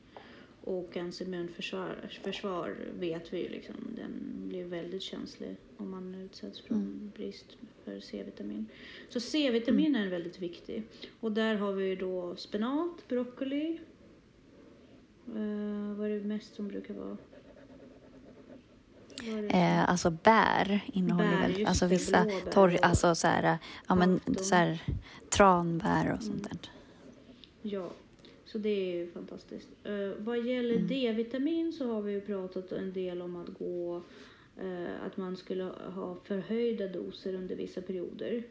och 0.65 0.97
ens 0.97 1.21
immunförsvar 1.21 2.11
försvar 2.23 2.77
vet 2.99 3.33
vi 3.33 3.43
ju 3.43 3.49
liksom 3.49 3.75
den 3.97 4.43
blir 4.49 4.65
väldigt 4.65 5.03
känslig 5.03 5.57
om 5.77 5.91
man 5.91 6.15
utsätts 6.15 6.61
från 6.61 7.13
brist 7.17 7.47
för 7.85 8.01
C-vitamin. 8.01 8.67
Så 9.09 9.21
C-vitamin 9.21 9.97
är 9.97 10.09
väldigt 10.09 10.39
viktig 10.41 10.83
och 11.21 11.33
där 11.33 11.55
har 11.55 11.73
vi 11.73 11.87
ju 11.87 11.97
då 11.97 12.37
spenat, 12.37 13.09
broccoli. 13.09 13.81
Uh, 15.37 15.95
vad 15.95 16.11
är 16.11 16.15
det 16.19 16.25
mest 16.25 16.55
som 16.55 16.69
brukar 16.69 16.95
vara? 16.95 17.17
Eh, 19.49 19.91
alltså 19.91 20.11
bär 20.11 20.81
innehåller 20.93 21.31
Bär, 21.31 21.49
väl, 21.49 21.67
alltså 21.67 21.85
det, 21.85 21.95
vissa 21.95 22.27
torr, 22.53 22.79
alltså 22.83 23.15
så 23.15 23.27
här, 23.27 23.59
ja 23.89 23.95
men 23.95 24.21
så 24.37 24.55
här 24.55 24.83
tranbär 25.31 26.13
och 26.13 26.23
sånt 26.23 26.45
där. 26.51 26.71
Ja. 27.63 27.91
Så 28.55 28.59
det 28.61 28.69
är 28.93 28.97
ju 28.97 29.07
fantastiskt. 29.11 29.69
Uh, 29.89 30.13
vad 30.19 30.47
gäller 30.47 30.75
Mm. 30.75 30.87
D-vitamin 30.87 31.73
så 31.73 31.87
har 31.87 32.03
vi 32.03 32.13
ju 32.13 32.21
pratat 32.21 32.73
en 32.73 32.93
del 32.93 33.23
om 33.23 33.37
att 33.37 33.49
gå 33.49 34.03
eh, 34.61 35.03
att 35.07 35.17
man 35.17 35.37
skulle 35.37 35.65
ha 35.95 36.17
förhöjda 36.25 36.89
doser 36.89 37.35
under 37.35 37.57
vissa 37.57 37.83
perioder. 37.83 38.43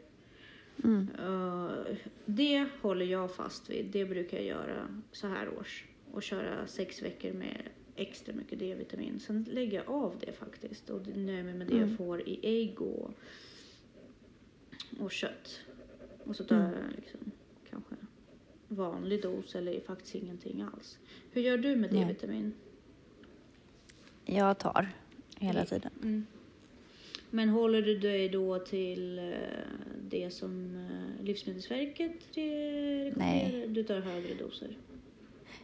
Mm. 0.84 1.08
Eh, 1.20 1.96
det 2.26 2.66
håller 2.82 3.06
jag 3.06 3.36
fast 3.36 3.70
vid. 3.70 3.86
Det 3.86 4.06
brukar 4.06 4.38
jag 4.38 4.46
göra 4.46 5.02
så 5.12 5.28
här 5.28 5.50
års. 5.60 5.86
Och 6.12 6.24
köra 6.24 6.68
sex 6.68 7.02
veckor 7.02 7.34
med 7.34 7.62
extra 7.96 8.34
mycket 8.36 8.60
D-vitamin. 8.60 9.20
Sen 9.20 9.46
lägger 9.52 9.78
jag 9.78 9.90
av 9.90 10.16
det 10.26 10.32
faktiskt 10.32 10.90
och 10.90 11.08
nöjer 11.18 11.44
mig 11.44 11.54
med 11.54 11.68
det 11.68 11.74
jag 11.74 11.84
Mm. 11.84 11.98
får 11.98 12.22
i 12.30 12.40
ägg 12.44 12.82
och, 12.82 13.12
och 15.00 15.12
kött. 15.12 15.60
Och 16.24 16.36
så 16.36 16.44
tar 16.44 16.56
Mm. 16.56 16.72
jag 16.72 16.96
liksom 16.96 17.32
vanlig 18.76 19.22
dos 19.22 19.56
eller 19.56 19.80
faktiskt 19.80 20.16
ingenting 20.16 20.62
alls. 20.74 20.98
Hur 21.32 21.42
gör 21.42 21.58
du 21.58 21.76
med. 21.76 21.90
D-vitamin? 21.90 22.54
Jag 24.26 24.58
tar 24.58 24.90
hela 25.40 25.66
tiden. 25.66 25.92
Mm. 26.02 26.26
Men 27.30 27.50
håller 27.50 27.82
du 27.82 27.98
dig 28.00 28.30
då 28.30 28.60
till 28.60 29.20
eh, 29.20 29.24
det 30.10 30.34
som 30.34 30.76
eh, 30.76 31.26
Livsmedelsverket 31.26 32.12
re- 32.34 33.04
rekommenderar? 33.04 33.52
Nej. 33.52 33.68
Du 33.68 33.84
tar 33.84 34.00
högre 34.00 34.34
doser? 34.34 34.78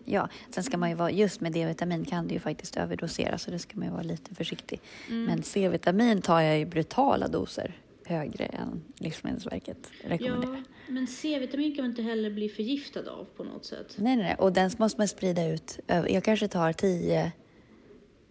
Ja, 0.05 0.29
sen 0.49 0.63
ska 0.63 0.77
man 0.77 0.89
ju 0.89 0.95
vara, 0.95 1.11
just 1.11 1.41
med 1.41 1.51
D-vitamin 1.51 2.05
kan 2.05 2.27
det 2.27 2.33
ju 2.33 2.39
faktiskt 2.39 2.77
överdosera 2.77 3.37
så 3.37 3.51
det 3.51 3.59
ska 3.59 3.77
man 3.77 3.87
ju 3.87 3.91
vara 3.91 4.03
lite 4.03 4.35
försiktig. 4.35 4.81
Mm. 5.07 5.23
Men 5.25 5.43
C-vitamin 5.43 6.21
tar 6.21 6.41
jag 6.41 6.61
i 6.61 6.65
brutala 6.65 7.27
doser 7.27 7.77
högre 8.05 8.45
än 8.45 8.81
Livsmedelsverket 8.97 9.91
rekommenderar. 10.03 10.55
Ja, 10.55 10.63
men 10.89 11.07
C-vitamin 11.07 11.75
kan 11.75 11.83
man 11.83 11.89
inte 11.89 12.01
heller 12.01 12.29
bli 12.29 12.49
förgiftad 12.49 13.11
av 13.11 13.25
på 13.35 13.43
något 13.43 13.65
sätt. 13.65 13.95
Nej, 13.97 14.15
nej, 14.15 14.25
nej. 14.25 14.35
Och 14.39 14.53
den 14.53 14.71
måste 14.77 15.01
man 15.01 15.07
sprida 15.07 15.47
ut. 15.47 15.79
Jag 15.87 16.23
kanske 16.23 16.47
tar 16.47 16.73
tio 16.73 17.31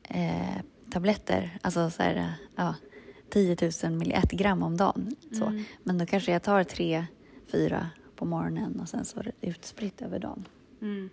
eh, 0.02 0.58
tabletter, 0.90 1.58
alltså 1.62 1.90
så 1.90 2.02
här, 2.02 2.34
ja, 2.56 2.74
10 3.30 3.56
000 3.84 3.92
milli, 3.92 4.12
ett 4.12 4.30
gram 4.30 4.62
om 4.62 4.76
dagen. 4.76 5.16
Så. 5.32 5.44
Mm. 5.44 5.64
Men 5.82 5.98
då 5.98 6.06
kanske 6.06 6.32
jag 6.32 6.42
tar 6.42 6.64
tre, 6.64 7.06
fyra 7.46 7.90
på 8.16 8.24
morgonen 8.24 8.80
och 8.80 8.88
sen 8.88 9.04
så 9.04 9.20
är 9.20 9.24
det 9.24 9.48
utspritt 9.48 10.02
över 10.02 10.18
dagen. 10.18 10.48
Mm. 10.80 11.10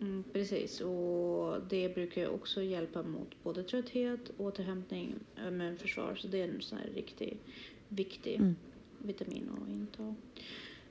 Mm, 0.00 0.24
precis, 0.32 0.80
och 0.80 1.60
det 1.68 1.94
brukar 1.94 2.20
ju 2.20 2.28
också 2.28 2.62
hjälpa 2.62 3.02
mot 3.02 3.42
både 3.42 3.62
trötthet, 3.62 4.20
återhämtning, 4.38 5.14
men 5.52 5.78
försvar. 5.78 6.14
Så 6.14 6.28
det 6.28 6.42
är 6.42 6.48
en 6.48 6.60
sån 6.60 6.78
här 6.78 6.90
riktigt 6.94 7.44
viktig 7.88 8.34
Mm. 8.34 8.56
Vitamin 9.02 9.50
att 9.62 9.68
inta. 9.68 10.14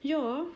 Ja, 0.01 0.47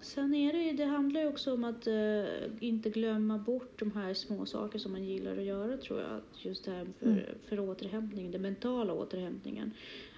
sen 0.00 0.34
är 0.34 0.52
det 0.52 0.72
det 0.72 0.84
handlar 0.84 1.20
ju 1.20 1.26
också 1.28 1.54
om 1.54 1.64
att 1.64 1.86
eh, 1.86 2.24
inte 2.60 2.90
glömma 2.90 3.38
bort 3.38 3.78
de 3.78 3.92
här 3.92 4.14
små 4.14 4.46
saker 4.46 4.78
som 4.78 4.92
man 4.92 5.04
gillar 5.04 5.36
att 5.36 5.44
göra 5.44 5.76
tror 5.76 6.00
jag. 6.00 6.20
Just 6.42 6.64
det 6.64 6.70
här 6.70 6.86
för, 6.98 7.06
Mm. 7.06 7.20
för 7.48 7.60
återhämtning, 7.60 8.30
den 8.30 8.42
mentala 8.42 8.92
återhämtningen. 8.92 9.70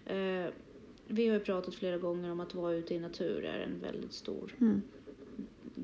Eh, 0.06 0.46
vi 1.10 1.28
har 1.28 1.34
ju 1.34 1.40
pratat 1.40 1.74
flera 1.74 1.98
gånger 1.98 2.30
om 2.30 2.40
att 2.40 2.54
vara 2.54 2.74
ute 2.74 2.94
i 2.94 2.98
natur 3.00 3.44
är 3.44 3.60
en 3.60 3.80
väldigt 3.80 4.12
stor 4.12 4.54
Mm. 4.60 4.82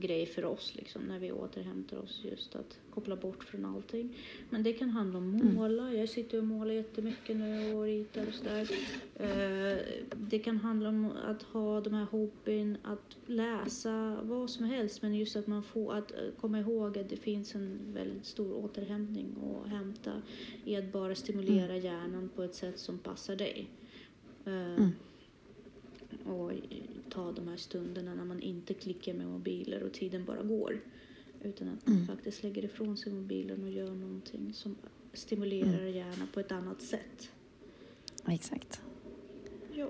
Grej 0.01 0.27
för 0.27 0.45
oss 0.45 0.75
liksom, 0.77 1.03
när 1.03 1.19
vi 1.19 1.33
återhämtar 1.33 1.97
oss. 1.99 2.21
Just 2.31 2.55
att 2.57 2.79
koppla 2.91 3.17
bort 3.17 3.45
från 3.45 3.65
allting. 3.65 4.17
Men 4.51 4.63
det 4.63 4.73
kan 4.73 4.91
handla 4.91 5.19
om 5.19 5.35
Mm. 5.35 5.55
måla. 5.55 5.95
Jag 5.95 6.09
sitter 6.09 6.39
och 6.39 6.45
målar 6.45 6.75
jättemycket 6.75 7.37
nu 7.37 7.75
och 7.75 7.83
ritar 7.85 8.27
och 8.27 8.35
sådär. 8.35 8.71
Eh, 9.17 9.79
det 10.17 10.39
kan 10.39 10.57
handla 10.57 10.89
om 10.89 11.11
att 11.25 11.43
ha 11.43 11.81
de 11.81 11.95
här 11.95 12.05
hobbyn, 12.05 12.77
att 12.83 13.17
läsa, 13.27 14.19
vad 14.23 14.51
som 14.51 14.65
helst. 14.65 15.03
Men 15.03 15.15
just 15.15 15.37
att 15.37 15.47
man 15.47 15.63
får 15.63 15.95
att 15.95 16.13
eh, 16.13 16.19
komma 16.41 16.61
ihåg 16.61 16.99
att 16.99 17.09
det 17.09 17.17
finns 17.17 17.55
en 17.55 17.79
väldigt 17.95 18.27
stor 18.27 18.55
återhämtning 18.65 19.27
att 19.65 19.71
hämta 19.71 20.23
i 20.65 20.77
att 20.77 20.93
bara 20.93 21.15
stimulera 21.15 21.77
hjärnan 21.77 22.31
på 22.37 22.43
ett 22.43 22.55
sätt 22.55 22.79
som 22.79 22.99
passar 22.99 23.37
dig. 23.37 23.67
Eh, 24.47 24.53
Mm. 24.77 24.91
och 26.27 26.53
ta 27.15 27.33
de 27.33 27.49
här 27.49 27.57
stunderna 27.57 28.15
när 28.15 28.25
man 28.25 28.41
inte 28.41 28.75
klickar 28.75 29.15
med 29.15 29.27
mobiler 29.27 29.83
och 29.83 29.93
tiden 29.93 30.25
bara 30.25 30.43
går. 30.43 30.81
Utan 31.43 31.69
att 31.69 31.87
man 31.87 31.95
Mm. 31.97 32.07
faktiskt 32.07 32.43
lägger 32.43 32.65
ifrån 32.65 32.97
sig 32.97 33.13
mobilen 33.13 33.65
och 33.65 33.71
gör 33.71 33.91
någonting 33.91 34.53
som 34.55 34.77
stimulerar 35.13 35.87
hjärnan 35.87 36.29
på 36.35 36.41
ett 36.41 36.53
annat 36.53 36.83
sätt. 36.83 37.31
Exakt. 38.29 38.81
Ja. 39.75 39.89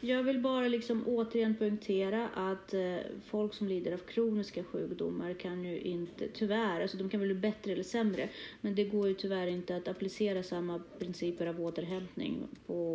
Jag 0.00 0.22
vill 0.22 0.40
bara 0.40 0.68
liksom 0.68 1.04
återigen 1.06 1.54
poängtera 1.54 2.28
att 2.28 2.74
eh, 2.74 2.96
folk 3.24 3.54
som 3.54 3.68
lider 3.68 3.92
av 3.92 3.98
kroniska 3.98 4.64
sjukdomar 4.64 5.34
kan 5.34 5.64
ju 5.64 5.80
inte, 5.80 6.28
tyvärr, 6.28 6.80
alltså 6.80 6.96
de 6.96 7.08
kan 7.10 7.20
väl 7.20 7.28
bli 7.28 7.40
bättre 7.40 7.72
eller 7.72 7.82
sämre, 7.82 8.28
men 8.60 8.74
det 8.74 8.84
går 8.84 9.08
ju 9.08 9.14
tyvärr 9.14 9.46
inte 9.46 9.76
att 9.76 9.88
applicera 9.88 10.42
samma 10.42 10.82
principer 10.98 11.46
av 11.46 11.60
återhämtning 11.60 12.48
på 12.66 12.85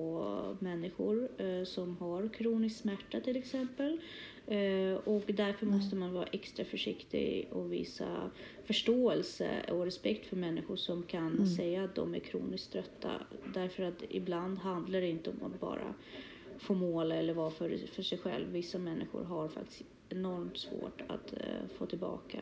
människor 0.60 1.30
eh, 1.38 1.64
som 1.64 1.98
har 1.98 2.30
kronisk 2.34 2.82
smärta 2.82 3.20
till 3.20 3.38
exempel. 3.38 4.00
Eh, 4.48 4.94
och 4.94 5.24
därför 5.28 5.66
måste 5.66 5.96
man 5.96 6.14
vara 6.14 6.26
extra 6.26 6.66
försiktig 6.66 7.48
och 7.52 7.74
visa 7.74 8.32
förståelse 8.66 9.50
och 9.72 9.86
respekt 9.86 10.28
för 10.28 10.36
människor 10.36 10.76
som 10.76 11.04
kan 11.04 11.48
säga 11.48 11.84
att 11.84 11.96
de 11.96 12.16
är 12.16 12.20
kroniskt 12.20 12.72
trötta. 12.72 13.12
Därför 13.54 13.84
att 13.84 14.04
ibland 14.10 14.58
handlar 14.58 15.02
det 15.02 15.08
inte 15.08 15.30
om 15.30 15.44
att 15.44 15.60
bara 15.60 15.94
få 16.58 16.74
måla 16.74 17.16
eller 17.16 17.34
vara 17.34 17.52
för, 17.52 17.78
för 17.88 18.04
sig 18.04 18.18
själv. 18.18 18.52
Vissa 18.52 18.78
människor 18.78 19.24
har 19.24 19.48
faktiskt 19.48 19.84
enormt 20.10 20.58
svårt 20.58 21.02
att 21.08 21.34
eh, 21.34 21.68
få 21.78 21.86
tillbaka 21.86 22.40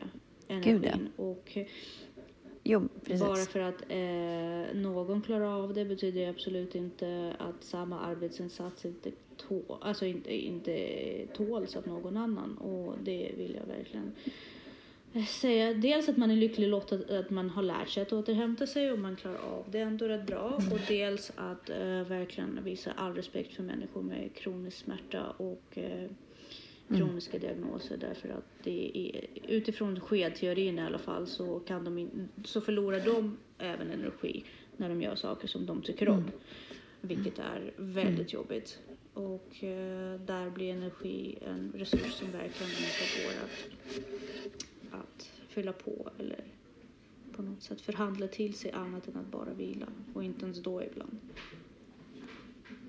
Gud, 0.58 0.84
ja. 0.84 0.90
energin. 0.90 1.08
Och 1.16 1.58
Jo, 2.62 2.88
precis. 3.04 3.20
bara 3.20 3.36
för 3.36 3.60
att 3.60 3.82
eh, 3.88 4.80
någon 4.80 5.22
klarar 5.22 5.62
av 5.62 5.74
det 5.74 5.84
betyder 5.84 6.20
det 6.20 6.26
absolut 6.26 6.74
inte 6.74 7.34
att 7.38 7.64
samma 7.64 8.00
arbetsinsats 8.00 8.84
inte, 8.84 9.10
tå, 9.36 9.78
alltså 9.80 10.06
inte, 10.06 10.34
inte 10.34 11.26
tåls 11.34 11.76
av 11.76 11.88
någon 11.88 12.16
annan. 12.16 12.58
Och 12.58 12.94
det 13.02 13.32
vill 13.36 13.58
jag 13.60 13.76
verkligen 13.76 14.12
eh, 15.12 15.24
säga. 15.24 15.74
Dels 15.74 16.08
att 16.08 16.16
man 16.16 16.30
är 16.30 16.36
lycklig 16.36 16.68
lottad 16.68 17.18
att 17.18 17.30
man 17.30 17.50
har 17.50 17.62
lärt 17.62 17.88
sig 17.88 18.02
att 18.02 18.12
återhämta 18.12 18.66
sig 18.66 18.92
och 18.92 18.98
man 18.98 19.16
klarar 19.16 19.38
av 19.38 19.64
det 19.70 19.80
ändå 19.80 20.08
rätt 20.08 20.26
bra. 20.26 20.60
Och 20.72 20.80
dels 20.88 21.32
att 21.36 21.70
eh, 21.70 22.02
verkligen 22.08 22.64
visa 22.64 22.92
all 22.96 23.14
respekt 23.14 23.54
för 23.54 23.62
människor 23.62 24.02
med 24.02 24.34
kronisk 24.34 24.76
smärta 24.76 25.30
och 25.36 25.78
eh, 25.78 26.10
kroniska 26.96 27.38
diagnoser 27.38 27.96
därför 27.96 28.28
att 28.28 28.44
det 28.62 28.98
är, 28.98 29.26
utifrån 29.52 30.00
skedteorin 30.00 30.78
i 30.78 30.82
alla 30.82 30.98
fall 30.98 31.26
så, 31.26 31.60
kan 31.60 31.84
de 31.84 31.98
in, 31.98 32.28
så 32.44 32.60
förlorar 32.60 33.00
de 33.00 33.36
även 33.58 33.90
energi 33.90 34.44
när 34.76 34.88
de 34.88 35.02
gör 35.02 35.14
saker 35.14 35.48
som 35.48 35.66
de 35.66 35.82
tycker 35.82 36.08
om. 36.08 36.24
Vilket 37.00 37.38
är 37.38 37.72
väldigt 37.76 38.32
jobbigt. 38.32 38.78
Och 39.14 39.64
eh, 39.64 40.20
där 40.20 40.50
blir 40.50 40.72
energi 40.72 41.38
en 41.46 41.72
resurs 41.76 42.12
som 42.12 42.30
verkligen 42.32 42.72
inte 42.72 43.22
går 43.24 43.32
att, 43.44 45.00
att 45.00 45.30
fylla 45.48 45.72
på 45.72 46.10
eller 46.18 46.44
på 47.32 47.42
något 47.42 47.62
sätt 47.62 47.80
förhandla 47.80 48.26
till 48.28 48.54
sig 48.54 48.72
annat 48.72 49.08
än 49.08 49.16
att 49.16 49.30
bara 49.30 49.52
vila. 49.52 49.86
Och 50.14 50.24
inte 50.24 50.44
ens 50.44 50.62
då 50.62 50.82
ibland. 50.82 51.18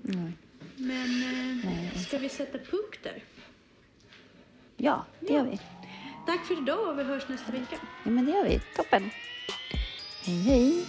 Nej. 0.02 0.32
Men 0.76 1.22
eh, 1.22 1.64
Nej. 1.64 1.92
ska 1.96 2.18
vi 2.18 2.28
sätta 2.28 2.58
punkt 2.58 2.98
där? 3.02 3.24
Ja, 4.84 5.04
det 5.20 5.32
gör 5.32 5.44
vi. 5.44 5.60
Tack 6.26 6.44
för 6.44 6.58
idag 6.62 6.88
och 6.88 6.98
vi 6.98 7.02
hörs 7.02 7.28
nästa 7.28 7.52
vecka. 7.52 7.76
Ja, 8.04 8.10
men 8.10 8.26
det 8.26 8.32
gör 8.32 8.44
vi. 8.44 8.60
Toppen. 8.76 9.10
Hej, 10.24 10.42
hej. 10.42 10.84